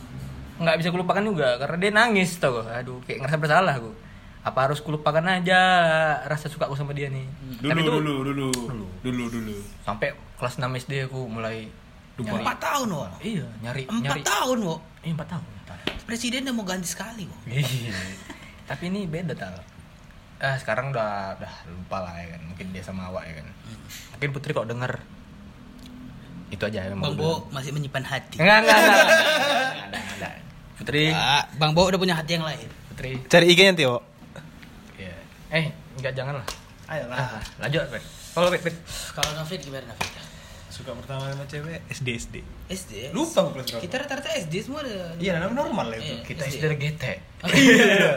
[0.59, 3.95] nggak bisa kulupakan juga karena dia nangis tau aduh kayak ngerasa bersalah aku
[4.43, 5.61] apa harus kulupakan aja
[6.27, 7.23] rasa suka aku sama dia nih
[7.63, 8.49] Dulu, Tapi itu dulu, dulu,
[9.07, 9.55] dulu, dulu.
[9.87, 11.71] sampai kelas 6 SD aku mulai
[12.19, 13.07] nyari Empat tahun, Wo.
[13.23, 14.75] iya nyari Empat nyari tahun, Wo.
[15.07, 15.43] Iya, empat tahun.
[16.05, 17.37] Presiden udah mau ganti sekali, Wo.
[17.45, 17.93] Iya.
[18.65, 19.61] Tapi ini beda tal.
[20.39, 22.41] Ah sekarang udah udah lupa lah ya kan.
[22.47, 23.47] Mungkin dia sama awak ya kan.
[24.17, 24.93] Mungkin Putri kok denger
[26.49, 28.41] itu aja ya Bang Bo masih menyimpan hati.
[28.41, 28.97] Enggak enggak enggak.
[29.05, 29.29] enggak,
[29.85, 30.33] enggak, enggak, enggak.
[30.79, 32.69] Putri, Ah, Bang Bo udah punya hati yang lain.
[32.89, 33.19] Putri.
[33.27, 33.99] Cari IG-nya, Tio.
[34.97, 35.15] Iya.
[35.53, 35.65] Eh,
[35.99, 36.47] enggak jangan lah.
[36.89, 37.19] Ayolah.
[37.19, 38.05] Ah, lanjut, Pet.
[38.33, 38.75] Kalau Pet.
[39.13, 40.11] Kalau David gimana David?
[40.79, 42.37] Suka pertama sama cewek SD SD.
[42.71, 42.93] SD.
[43.11, 43.83] Lupa aku kelas berapa.
[43.83, 45.11] Kita rata-rata SD semua ada.
[45.19, 46.15] Iya, namanya normal lah itu.
[46.15, 46.23] Iya.
[46.23, 46.55] Kita SD.
[46.55, 47.05] SD dari GT.
[47.51, 48.15] Iya.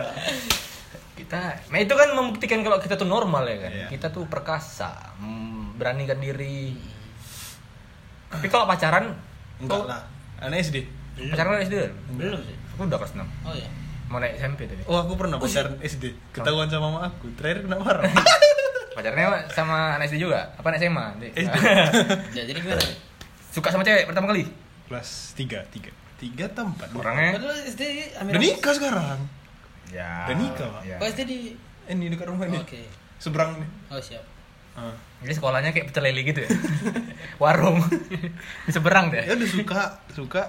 [1.21, 3.71] kita, nah itu kan membuktikan kalau kita tuh normal ya kan.
[3.73, 3.87] Iya.
[3.89, 6.77] Kita tuh perkasa, mm, beranikan diri.
[8.29, 9.17] Tapi kalau pacaran,
[9.57, 10.01] Enggak lah.
[10.41, 10.85] Anak SD.
[11.33, 11.75] Pacaran kan SD?
[12.13, 12.57] Belum sih.
[12.77, 13.69] Aku udah kelas 6 Oh iya.
[14.09, 16.13] Mau naik SMP tadi Oh, aku pernah pacaran SD.
[16.29, 17.25] Ketahuan sama mama aku.
[17.37, 18.05] Terakhir kena marah.
[19.01, 20.53] Pacarnya sama anak SD juga?
[20.53, 21.05] Apa anak SMA?
[21.17, 21.27] Nanti.
[21.33, 21.55] SD.
[22.37, 22.85] Ya, jadi gimana?
[23.49, 24.45] Suka sama cewek pertama kali?
[24.85, 25.89] Kelas 3, 3.
[26.21, 26.93] 3 atau 4.
[26.93, 27.31] Orangnya?
[27.33, 27.81] Padahal SD
[28.21, 29.19] Amir Udah nikah sekarang.
[29.89, 30.81] Ya Udah nikah, Pak.
[30.85, 30.95] ya.
[31.01, 31.37] Oh SD di
[31.89, 32.61] Eh, ini dekat rumah nih.
[32.61, 32.85] Oke.
[33.17, 33.69] Seberang nih.
[33.89, 34.21] Oh siap.
[34.77, 34.93] Ah.
[35.25, 36.49] Jadi sekolahnya kayak pecel lele gitu ya?
[37.41, 37.81] Warung
[38.69, 39.81] Di seberang deh Ya udah suka,
[40.13, 40.43] suka.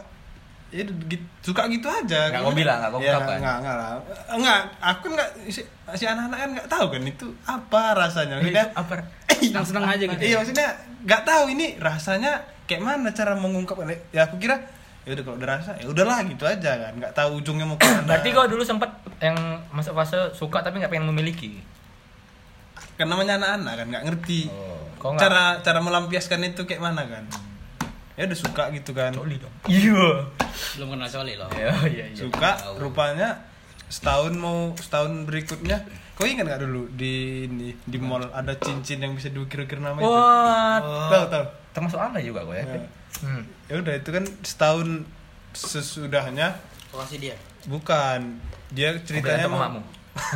[0.72, 2.32] Ya gitu, suka gitu aja.
[2.32, 3.36] Nggak mau bilang, nggak mau ya, ungkapkan.
[3.36, 3.90] Enggak, enggak lah.
[4.32, 5.60] Enggak, aku enggak si,
[5.92, 8.34] si anak-anak kan enggak tahu kan itu apa rasanya.
[8.38, 8.94] Maksudnya Apa?
[9.28, 10.22] Senang-senang aja gitu.
[10.22, 10.68] Iya maksudnya
[11.02, 12.32] nggak tahu ini rasanya
[12.64, 13.84] kayak mana cara mengungkapkan.
[14.10, 14.56] Ya aku kira
[15.02, 16.92] ya udah kalau udah rasa ya udahlah gitu aja kan.
[16.96, 18.08] Nggak tahu ujungnya mau ke mana.
[18.08, 19.36] Berarti kau dulu sempet yang
[19.68, 21.60] masuk fase suka tapi nggak pengen memiliki
[22.92, 24.40] kan namanya anak-anak kan nggak ngerti
[25.02, 27.24] Oh, nggak- cara cara melampiaskan itu kayak mana kan.
[28.16, 29.12] Ya udah suka gitu kan.
[29.16, 29.54] Coli dong.
[29.68, 30.28] Iya.
[30.76, 31.48] Belum kenal Soli loh.
[31.56, 32.16] Iya iya iya.
[32.16, 33.48] Suka rupanya
[33.88, 35.80] setahun mau setahun berikutnya.
[36.12, 40.08] Kau ingat nggak dulu di ini di mall ada cincin yang bisa diukir-ukir nama itu?
[40.12, 40.76] Wah
[41.08, 41.44] tahu tahu.
[41.72, 42.64] Termasuk apa juga kau ya?
[42.68, 42.84] Ya.
[43.22, 43.44] Hmm.
[43.68, 44.88] ya udah itu kan setahun
[45.56, 46.52] sesudahnya.
[46.92, 47.36] Lokasi dia.
[47.64, 48.40] bukan.
[48.72, 49.60] Dia ceritanya mau,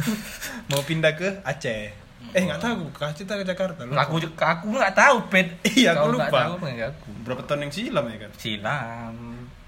[0.73, 4.03] mau pindah ke Aceh eh nggak tahu ke Aceh atau ke Jakarta lupa.
[4.03, 5.47] Aku juga aku nggak tahu pet.
[5.69, 6.27] Iya, aku lupa.
[6.29, 7.09] tahu aku.
[7.23, 9.15] berapa tahun yang silam ya kan Silam.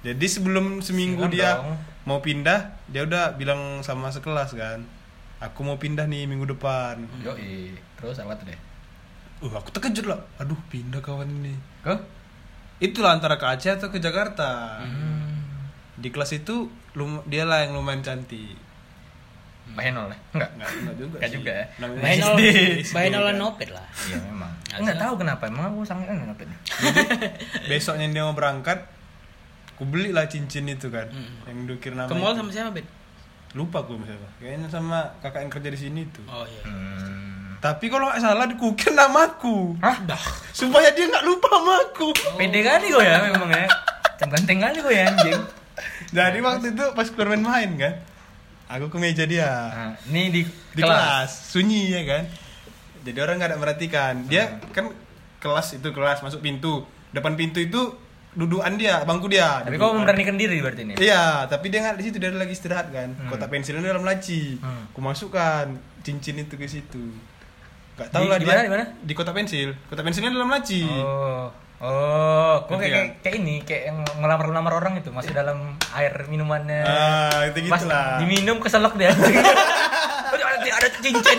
[0.00, 1.74] jadi sebelum seminggu Silam dia dong.
[2.04, 4.86] mau pindah dia udah bilang sama sekelas kan
[5.38, 7.34] aku mau pindah nih minggu depan Yo
[7.94, 8.58] Terus apa tuh deh?
[9.40, 11.94] uh aku terkejut lah aduh pindah kawan ini Ke?
[12.78, 15.42] itulah antara ke Aceh atau ke Jakarta Hmm.
[15.94, 18.54] di kelas itu lum dia lah yang lumayan cantik
[19.68, 20.18] Mbak Henol ya?
[20.32, 20.50] Enggak.
[20.54, 21.36] Nggak, nggak juga Nggak sih.
[21.36, 21.64] juga ya?
[22.10, 22.40] SD,
[22.90, 23.36] Bainol kan.
[23.36, 23.86] Nopet lah.
[24.02, 24.52] Iya memang.
[24.60, 25.14] Nggak Enggak tahu.
[25.16, 25.42] kenapa.
[25.44, 26.56] Emang aku sangat enggak kenapa.
[27.64, 28.78] besoknya dia mau berangkat
[29.70, 31.46] aku beli lah cincin itu kan Hmm.
[31.46, 32.40] yang dukir nama Ke mall itu.
[32.40, 32.86] sama siapa, Bet?
[33.50, 36.62] lupa gue sama siapa kayaknya sama kakak yang kerja di sini tuh Oh iya.
[36.64, 37.56] Hmm.
[37.58, 39.96] tapi kalau nggak salah dikukir namaku Hah?
[40.50, 43.66] supaya dia nggak lupa sama aku Pede kali kok ya memang ya.
[44.20, 45.40] Ganteng kali kok ya anjing.
[46.10, 47.94] jadi waktu itu pas keluar main-main kan
[48.68, 51.50] aku ke meja dia Nah, ini di, di kelas.
[51.50, 52.22] sunyi ya kan
[53.02, 54.92] jadi orang nggak ada merhatikan dia kan
[55.38, 57.80] kelas itu kelas masuk pintu depan pintu itu
[58.36, 60.94] dudukan dia bangku dia Tapi kau memberanikan diri berarti ini.
[60.94, 63.10] Iya, tapi dia nggak di situ dia lagi istirahat kan.
[63.16, 63.34] Hmm.
[63.34, 64.54] Kotak pensilnya dalam laci.
[64.62, 64.86] Hmm.
[64.94, 65.66] Aku masukkan
[66.06, 67.02] cincin itu ke situ.
[67.98, 68.54] Gak tahu lah di dia.
[68.54, 68.84] mana, di mana?
[69.02, 69.74] Di kotak pensil.
[69.90, 70.86] Kotak pensilnya dalam laci.
[70.86, 71.50] Oh.
[71.78, 76.82] Oh, kok kayak, kayak, kayak ini, kayak yang ngelamar-ngelamar orang itu masih dalam air minumannya.
[76.82, 78.18] Ah, itu Pas gitulah.
[78.18, 79.14] diminum keselak dia.
[79.14, 81.38] Aduh, ada, ada cincin.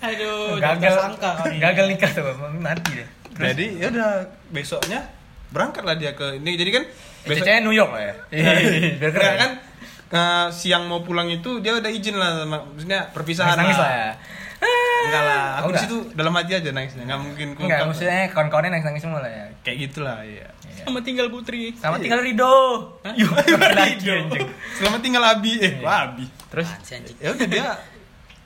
[0.00, 1.58] Aduh, gagal sangka kali.
[1.58, 2.22] gagal nikah tuh,
[2.62, 3.08] mati deh.
[3.34, 4.10] Terus Jadi ya udah
[4.54, 5.00] besoknya
[5.50, 6.54] berangkatlah dia ke ini.
[6.54, 6.84] Jadi kan
[7.26, 8.14] besok besoknya New York lah ya.
[8.30, 9.52] Biar Enggak keren kan
[10.10, 14.10] eh, siang mau pulang itu dia udah izin lah sama maksudnya perpisahan nangis lah ya
[15.02, 15.82] enggak lah Oh, aku di enggak?
[15.84, 17.86] situ dalam hati aja nangisnya nggak mungkin enggak ngungkap.
[17.86, 21.74] maksudnya kawan-kawannya nangis nangis semua lah ya kayak gitulah iya Sama tinggal putri.
[21.74, 22.56] sama tinggal Rido
[23.12, 23.30] yuk
[23.76, 26.68] lagi anjing selamat tinggal Abi eh wah Abi terus
[27.16, 27.68] ya udah dia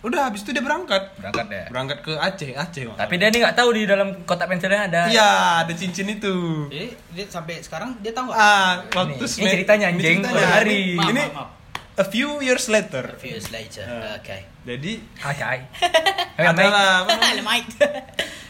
[0.00, 2.96] udah habis itu dia berangkat berangkat ya berangkat ke Aceh Aceh Mak.
[2.98, 6.88] tapi dia nih nggak tahu di dalam kotak pensilnya ada iya ada cincin itu Jadi
[7.10, 8.36] dia sampai sekarang dia tahu nggak?
[8.36, 10.18] ah waktu Ini- ini ceritanya, ini anjing.
[10.20, 10.48] ceritanya.
[10.50, 10.80] Hari.
[10.84, 11.48] ini, Maaf, ini maaf, maaf.
[11.94, 13.04] A few years later.
[13.07, 13.85] A few years later.
[14.14, 14.38] Oke.
[14.64, 15.61] jadi Acai
[16.37, 16.50] adalah
[17.04, 17.66] apa namanya, Lemait.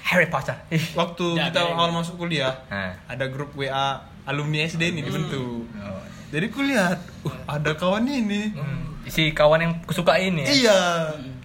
[0.04, 0.54] Harry Potter.
[0.92, 2.94] Waktu Ya, kita awal masuk kuliah Nah.
[3.04, 6.00] ada grup WA alumni SD ini dibentuk Oh.
[6.28, 8.52] jadi kulihat uh, ada kawan ini.
[8.52, 10.50] Hmm, si kawan yang kusuka ini ya?
[10.50, 10.78] Iya.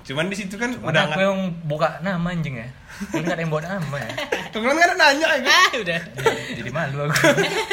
[0.02, 2.66] Cuman di situ kan Udah udah aku yang buka nama anjing ya.
[3.10, 4.12] Ini nggak ada yang buat nama ya?
[4.50, 5.54] Kalian nggak ada nanya ya kan?
[5.54, 6.00] Ah, udah.
[6.58, 7.16] Jadi malu aku.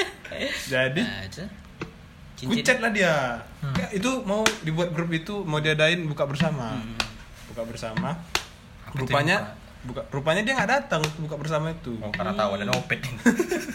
[0.69, 1.25] Jadi Nah,
[2.39, 3.73] kucet lah dia Hmm.
[3.75, 6.95] Ya, itu mau dibuat grup itu mau diadain buka bersama Hmm.
[7.47, 8.13] buka bersama
[8.85, 9.37] Apa rupanya
[9.83, 13.01] buka rupanya dia nggak datang buka bersama itu Oh karena tahu ada nopet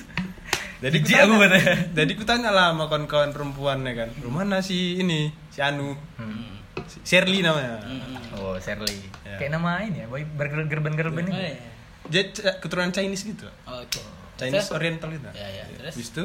[0.83, 5.29] jadi Jijik kutanya- aku jadi kutanya lah sama kawan-kawan perempuan ya kan rumah si ini
[5.47, 6.57] si Anu Hmm.
[6.85, 8.35] si Shirley namanya Hmm.
[8.35, 9.37] Oh Shirley Ya.
[9.37, 11.71] Kayak nama ini ya Boy bergerben-gerben Oh, ini iya.
[12.05, 14.01] dia c- keturunan Chinese gitu Oke.
[14.35, 14.73] Chinese Terus?
[14.73, 15.93] Oriental itu Ya, ya, terus?
[15.93, 16.23] Habis itu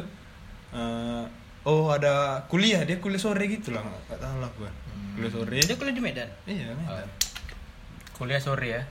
[0.72, 1.24] eh,
[1.66, 4.70] oh ada kuliah dia kuliah sore gitu lah nggak tahu lah gua.
[4.70, 5.18] Hmm.
[5.18, 5.58] kuliah sore.
[5.58, 6.28] Dia kuliah di Medan.
[6.46, 7.08] iya Medan.
[8.14, 8.82] Kuliah sore ya?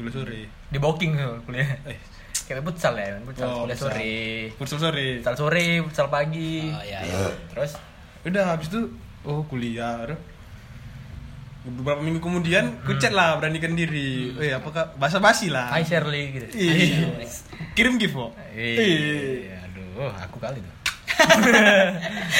[0.00, 0.40] Kuliah sore.
[0.72, 1.68] Di booking tuh kuliah.
[1.84, 2.00] Eh.
[2.44, 3.20] Kayak futsal ya?
[3.24, 3.92] Futsal Oh, kuliah futsal.
[3.92, 4.16] sore.
[4.56, 5.08] Futsal sore.
[5.20, 6.72] Futsal sore Futsal pagi.
[6.72, 7.16] Oh, iya, iya.
[7.52, 7.76] Terus?
[8.24, 8.88] Udah habis itu
[9.28, 10.08] oh kuliah
[11.64, 14.36] beberapa minggu kemudian ku chat lah beranikan diri.
[14.36, 15.72] Eh apakah basa basi lah.
[15.72, 16.46] Hai Shirley gitu.
[16.52, 17.24] Iya.
[17.72, 19.64] kirim gift kok Iya.
[19.64, 20.83] Aduh aku kali tuh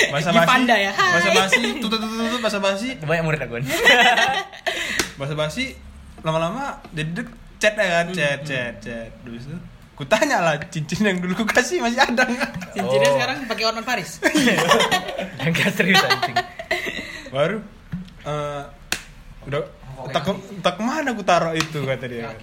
[0.04, 0.28] Gift basi.
[0.50, 0.92] Anda ya.
[0.92, 1.12] Hai.
[1.16, 2.88] basa basi tutut tutut tutut basa basi.
[2.98, 3.54] Banyak murid aku.
[5.20, 5.78] Basa basi
[6.26, 8.06] lama-lama jadi dek chat ya kan?
[8.10, 9.10] Chat chat chat.
[9.22, 9.58] Terus itu
[9.94, 12.50] ku tanya lah cincin yang dulu ku kasih masih ada nggak?
[12.74, 13.14] Cincinnya Oh.
[13.14, 14.18] sekarang pakai Orman Paris.
[15.44, 16.34] Yang gak serius anjing.
[17.30, 17.58] Baru
[18.26, 18.62] eh,
[19.46, 19.60] udah
[20.10, 20.26] tak
[20.66, 22.34] tak ke mana ku taruh itu kata dia.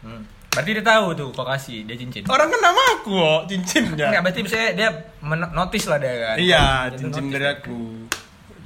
[0.00, 0.24] Hmm.
[0.56, 2.22] Berarti dia tahu tuh kok kasih dia cincin.
[2.26, 4.88] orang kan nama aku kok cincinnya Enggak, berarti misalnya dia
[5.20, 6.36] men- notice lah dia kan.
[6.36, 7.34] iya Dia cincin notice.
[7.34, 7.78] dari aku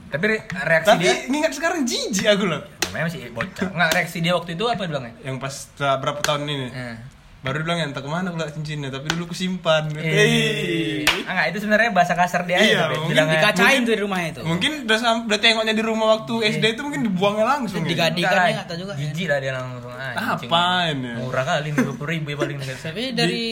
[0.08, 3.68] Tapi re- reaksi tapi dia ingat sekarang jijik aku loh namanya masih bocah.
[3.68, 5.14] Enggak, reaksi dia waktu itu apa bilangnya?
[5.20, 6.96] yang pas berapa tahun ini Eh.
[7.40, 11.08] Baru dia bilang ya entah ke mana liat cincinnya tapi dulu ku simpan Eh.
[11.24, 12.92] Ah, enggak, itu sebenarnya bahasa kasar dia Iya, aja.
[12.92, 13.40] mungkin bilangnya.
[13.40, 14.40] Dikacain tuh di rumahnya itu.
[14.42, 17.88] mungkin udah sam- udah tengoknya di rumah waktu SD itu mungkin dibuangnya langsung ya.
[17.88, 19.00] Diga- Enggak, Dikannya nggak tahu juga, ya.
[19.02, 19.90] Jijik lah dia langsung.
[19.90, 20.48] Ah, cincin.
[20.48, 21.14] Apaan ya?
[21.16, 22.56] Murah kali nih 20 ribu ya paling.
[22.86, 23.44] Tapi dari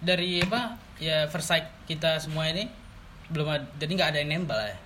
[0.00, 0.60] dari apa
[0.96, 2.70] ya first sight kita semua ini
[3.26, 4.78] belum ada, jadi nggak ada yang nembak lah ya.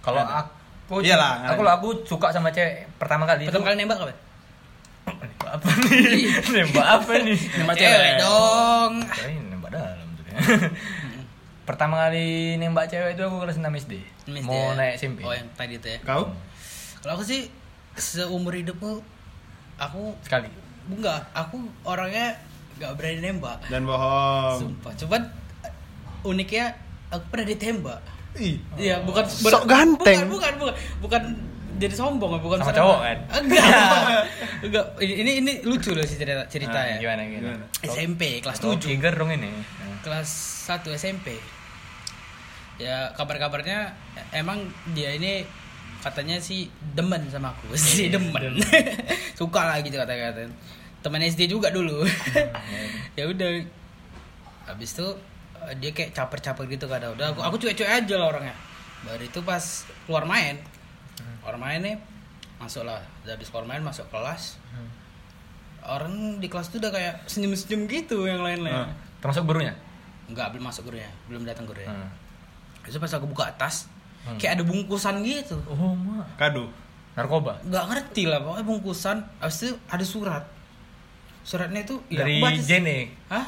[0.00, 3.68] Kalau aku Iyalah, aku aku suka sama cewek pertama kali Pertama itu.
[3.68, 4.14] kali nembak apa?
[5.20, 6.24] Nembak apa nih?
[6.50, 7.38] Nembak apa nih?
[7.54, 8.12] Nembak Cewek cewek.
[8.18, 8.92] dong.
[9.06, 10.24] Kirain nembak dalam tuh.
[11.68, 13.92] Pertama kali nembak cewek itu aku kelas 6 SD.
[14.28, 14.74] Miss Mau dia.
[14.74, 15.20] naik SMP.
[15.20, 15.98] Oh yang tadi itu ya.
[16.00, 16.32] kau
[17.00, 17.46] Kalau aku sih
[17.94, 19.00] seumur hidupku
[19.76, 20.48] aku Sekali.
[20.86, 22.36] enggak, aku orangnya
[22.76, 23.60] nggak berani nembak.
[23.66, 24.92] dan bohong Sumpah.
[24.96, 25.22] Cuman
[26.22, 26.74] uniknya
[27.08, 28.00] aku pernah ditembak.
[28.32, 30.26] ih Iya, bukan Sok ganteng.
[30.26, 31.22] Bukan, bukan, bukan, bukan
[31.80, 33.18] jadi sombong, bukan Sama salah- cowok, kan?
[33.40, 33.64] Enggak.
[34.68, 34.84] enggak.
[35.00, 36.96] Ini ini lucu loh sih cerita cerita Ah, ya.
[37.00, 37.64] Gimana gimana?
[37.80, 38.84] SMP kelas Oh, 7.
[38.86, 39.48] Tiger dong ini.
[40.00, 40.28] Kelas
[40.66, 41.40] 1 SMP.
[42.76, 43.92] Ya kabar-kabarnya
[44.30, 45.44] emang dia ini
[45.98, 47.72] katanya sih demen sama aku.
[47.76, 48.60] Si demen.
[49.38, 50.44] Suka lah gitu kata-kata.
[51.00, 52.04] Teman SD juga dulu.
[53.12, 53.50] ya udah.
[54.66, 55.08] Habis itu
[55.76, 58.56] dia kayak caper-caper gitu kadang udah aku aku cuek-cuek aja lah orangnya
[59.00, 59.60] baru itu pas
[60.02, 60.56] keluar main
[61.40, 61.96] keluar main nih
[62.56, 64.60] masuk lah habis main masuk kelas
[65.80, 68.92] orang di kelas tuh udah kayak senyum-senyum gitu yang lain-lain Ah.
[69.18, 69.72] Termasuk gurunya?
[70.26, 72.08] Enggak, belum masuk gurunya belum datang gurunya Hmm.
[72.82, 73.88] Terus pas aku buka tas
[74.20, 74.36] Hmm.
[74.36, 76.36] kayak ada bungkusan gitu Oh, mak.
[76.36, 76.68] kado
[77.10, 77.56] Narkoba.
[77.62, 80.44] nggak ngerti lah pokoknya bungkusan habis itu ada surat
[81.40, 82.98] suratnya itu ya, Dari baca- Jene.
[83.26, 83.44] Hah?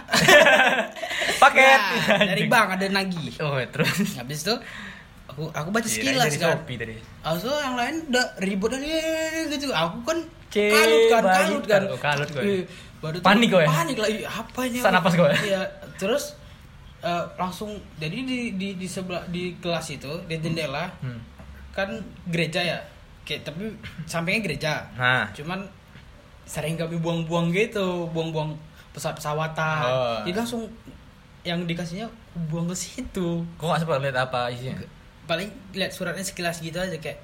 [1.42, 1.80] Paket.
[2.08, 4.16] Ya, dari bank ada nagih Oh, terus.
[4.16, 4.54] habis itu
[5.32, 6.94] aku aku baca Kirain sekilas kan tadi.
[7.00, 9.72] Itu yang lain udah ribut dan "Eh," gitu.
[9.72, 10.18] Aku kan
[10.52, 11.82] Cek, kalut kan, kalut kan.
[11.88, 12.60] Oh, kalut kau ya?
[12.60, 12.62] Eh,
[13.00, 13.68] Baru Panik kau ya?
[13.72, 14.08] Panik lah.
[14.12, 14.78] Ih, Apa ini?
[14.78, 15.36] Sesak napas kau ya?
[15.40, 15.62] Iya.
[15.96, 16.36] Terus
[17.00, 21.16] eh, langsung jadi di di di sebelah di kelas itu di jendela Hmm.
[21.72, 21.88] kan
[22.28, 22.78] gereja ya.
[23.24, 23.72] Kayak tapi
[24.04, 24.72] sampingnya gereja.
[24.92, 25.24] Nah.
[25.32, 25.64] Cuman
[26.44, 28.52] sering kami buang-buang gitu, buang-buang
[28.92, 29.82] pesawat-pesawatan.
[29.88, 30.20] Oh.
[30.28, 30.62] Jadi langsung
[31.42, 32.06] yang dikasihnya
[32.52, 33.40] buang ke situ.
[33.56, 34.76] Kok gak sempat lihat apa isinya?
[35.24, 37.22] Paling lihat suratnya sekilas gitu aja kayak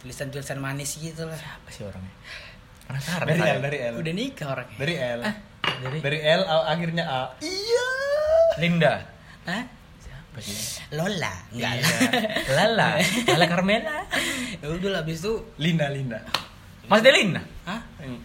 [0.00, 2.12] tulisan-tulisan manis gitu lah Apa sih orangnya?
[2.86, 3.26] Penasaran.
[3.26, 3.40] Dari.
[3.40, 3.94] L, dari L.
[4.00, 5.20] udah nikah orangnya Dari L.
[5.80, 7.22] Dari Dari L akhirnya A.
[7.38, 7.88] Iya.
[8.58, 8.94] Linda.
[9.46, 9.62] Hah?
[9.98, 10.56] Siapa sih?
[10.92, 11.86] Lola enggak Iya.
[11.86, 12.88] lah Lala.
[13.36, 13.98] Lala Carmela.
[14.58, 16.18] ya udah lah habis itu Linda, Linda.
[16.90, 17.38] Mas Delina.
[17.62, 17.78] hah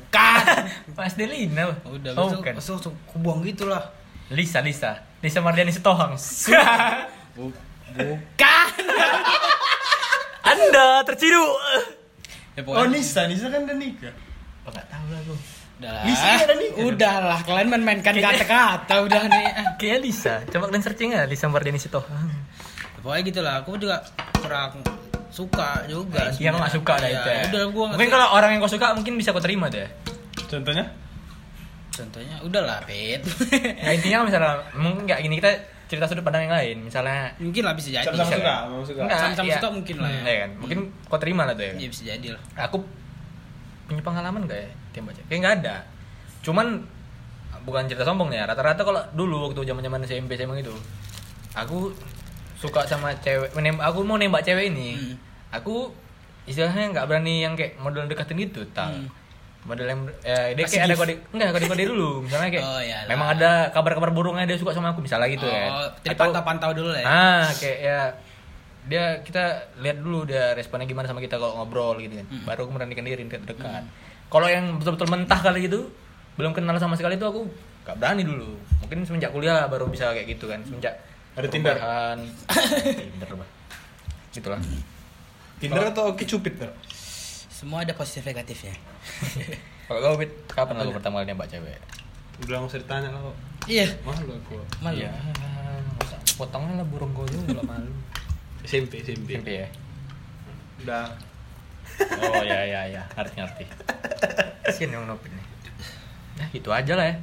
[0.09, 0.65] kan
[0.97, 1.69] Mas Delina.
[1.85, 2.57] udah oh, bukan.
[2.57, 3.93] itu langsung kubuang gitu lah
[4.33, 4.97] Lisa, Lisa.
[5.21, 6.17] Lisa Mardiani Sitohang.
[7.37, 7.61] bukan
[10.45, 11.53] Anda terciduk.
[12.53, 14.13] ya, Oh, Nisa, Nisa kan udah nikah.
[14.63, 15.37] Oh, Enggak tahu lah gue.
[15.75, 16.83] udah lah Lisa ada nikah.
[16.85, 19.45] udah lah kalian main-mainkan kata-kata udah nih
[19.75, 20.33] Kayak Lisa.
[20.47, 22.31] Coba kalian searching aja Lisa Mardiani Sitohang.
[22.97, 24.01] pokoknya gitu lah aku juga
[24.33, 24.81] kurang
[25.29, 27.29] suka juga Iya, gak suka dah Iya, itu.
[27.29, 27.41] ya.
[27.51, 29.85] udah gua Mungkin kalau orang yang kau suka mungkin bisa kau terima deh.
[30.45, 30.85] Contohnya?
[31.87, 33.23] contohnya udah lah pet
[33.77, 35.51] Nah, intinya misalnya mungkin nggak gini kita
[35.85, 36.77] cerita sudut pandang yang lain.
[36.83, 38.57] Misalnya mungkin lah bisa jadi Sama-sama Bisa suka, kan?
[38.65, 39.01] sama suka.
[39.01, 39.55] Enggak, Sama-sama iya.
[39.55, 40.15] suka mungkin lah ya.
[40.15, 40.51] Hmm, iya kan?
[40.57, 41.69] Mungkin kau terima lah tuh ya.
[41.69, 41.77] kan?
[41.77, 42.77] Iya bisa jadi lah Aku
[43.85, 45.27] punya pengalaman gak ya tembak cewek?
[45.27, 45.75] Kayak nggak ada.
[46.41, 46.67] Cuman
[47.61, 48.43] bukan cerita sombong ya.
[48.43, 50.73] Rata-rata kalau dulu waktu zaman-zaman SMP SMA itu,
[51.53, 51.93] aku
[52.55, 53.53] suka sama cewek.
[53.53, 54.95] menem- Aku mau nembak cewek ini.
[54.95, 55.15] Hmm.
[55.51, 55.93] Aku
[56.45, 58.89] istilahnya nggak berani yang kayak model deketin gitu, tak.
[58.89, 59.05] Hmm.
[59.65, 63.09] Model yang eh, dia kayak ada kode enggak kode kode dulu misalnya kayak Oh, iyalah.
[63.09, 65.65] memang ada kabar-kabar burungnya dia suka sama aku misalnya gitu ya.
[65.67, 67.07] Oh jadi pantau-pantau dulu lah ya.
[67.07, 67.99] Ah kayak ya
[68.85, 69.43] dia kita
[69.81, 72.25] lihat dulu dia responnya gimana sama kita kalau ngobrol gitu kan.
[72.25, 72.45] Hmm.
[72.45, 73.83] baru aku meranikan diri dekat dekat
[74.27, 75.89] kalau yang betul-betul mentah kali gitu
[76.35, 77.49] belum kenal sama sekali itu aku
[77.81, 78.53] gak berani dulu.
[78.79, 80.93] Mungkin semenjak kuliah baru bisa kayak gitu kan semenjak
[81.33, 81.73] Ada Tinder?
[83.09, 83.49] Tinder bah
[84.29, 84.61] gitulah.
[85.57, 86.69] Tinder atau Oke Cupid, Bro?
[87.47, 88.75] semua ada positif negatifnya
[89.85, 91.77] kalau kau Fit, kapan lalu pertama kali nembak cewek
[92.41, 93.35] Udah nggak usah ditanya lah kok.
[93.65, 94.55] iya Malu aku.
[94.79, 95.11] malu Iya,
[95.95, 97.91] masa potongnya lah burung kau dulu lah malu
[98.61, 99.33] SMP, SMP.
[99.33, 99.67] SMP ya
[100.81, 101.05] Udah.
[102.19, 103.63] oh ya ya ya ngerti ngerti
[104.63, 105.45] kasian yang nopin nih
[106.35, 107.15] nah gitu aja lah ya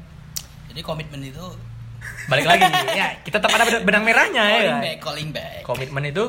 [0.68, 1.42] jadi komitmen itu
[2.24, 2.64] balik lagi
[2.94, 4.80] ya kita tetap ada benang- merahnya ya calling kan?
[4.80, 6.24] back calling back komitmen itu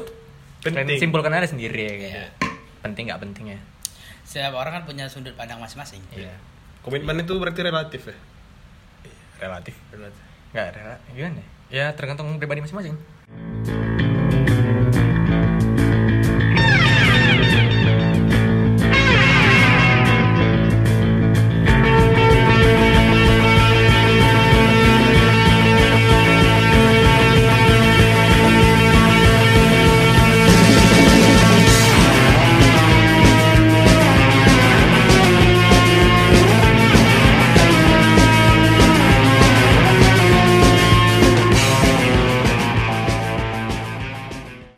[0.60, 0.96] Penting.
[0.98, 1.94] simpulkan aja sendiri ya.
[1.94, 2.26] Iya.
[2.80, 3.60] penting nggak penting ya
[4.34, 6.34] setiap orang kan punya sudut pandang masing-masing iya
[6.82, 8.18] Komitmen itu berarti relatif ya?
[9.46, 10.24] relatif Relatif.
[10.58, 11.46] nggak rela gimana ya?
[11.70, 12.98] ya tergantung pribadi masing-masing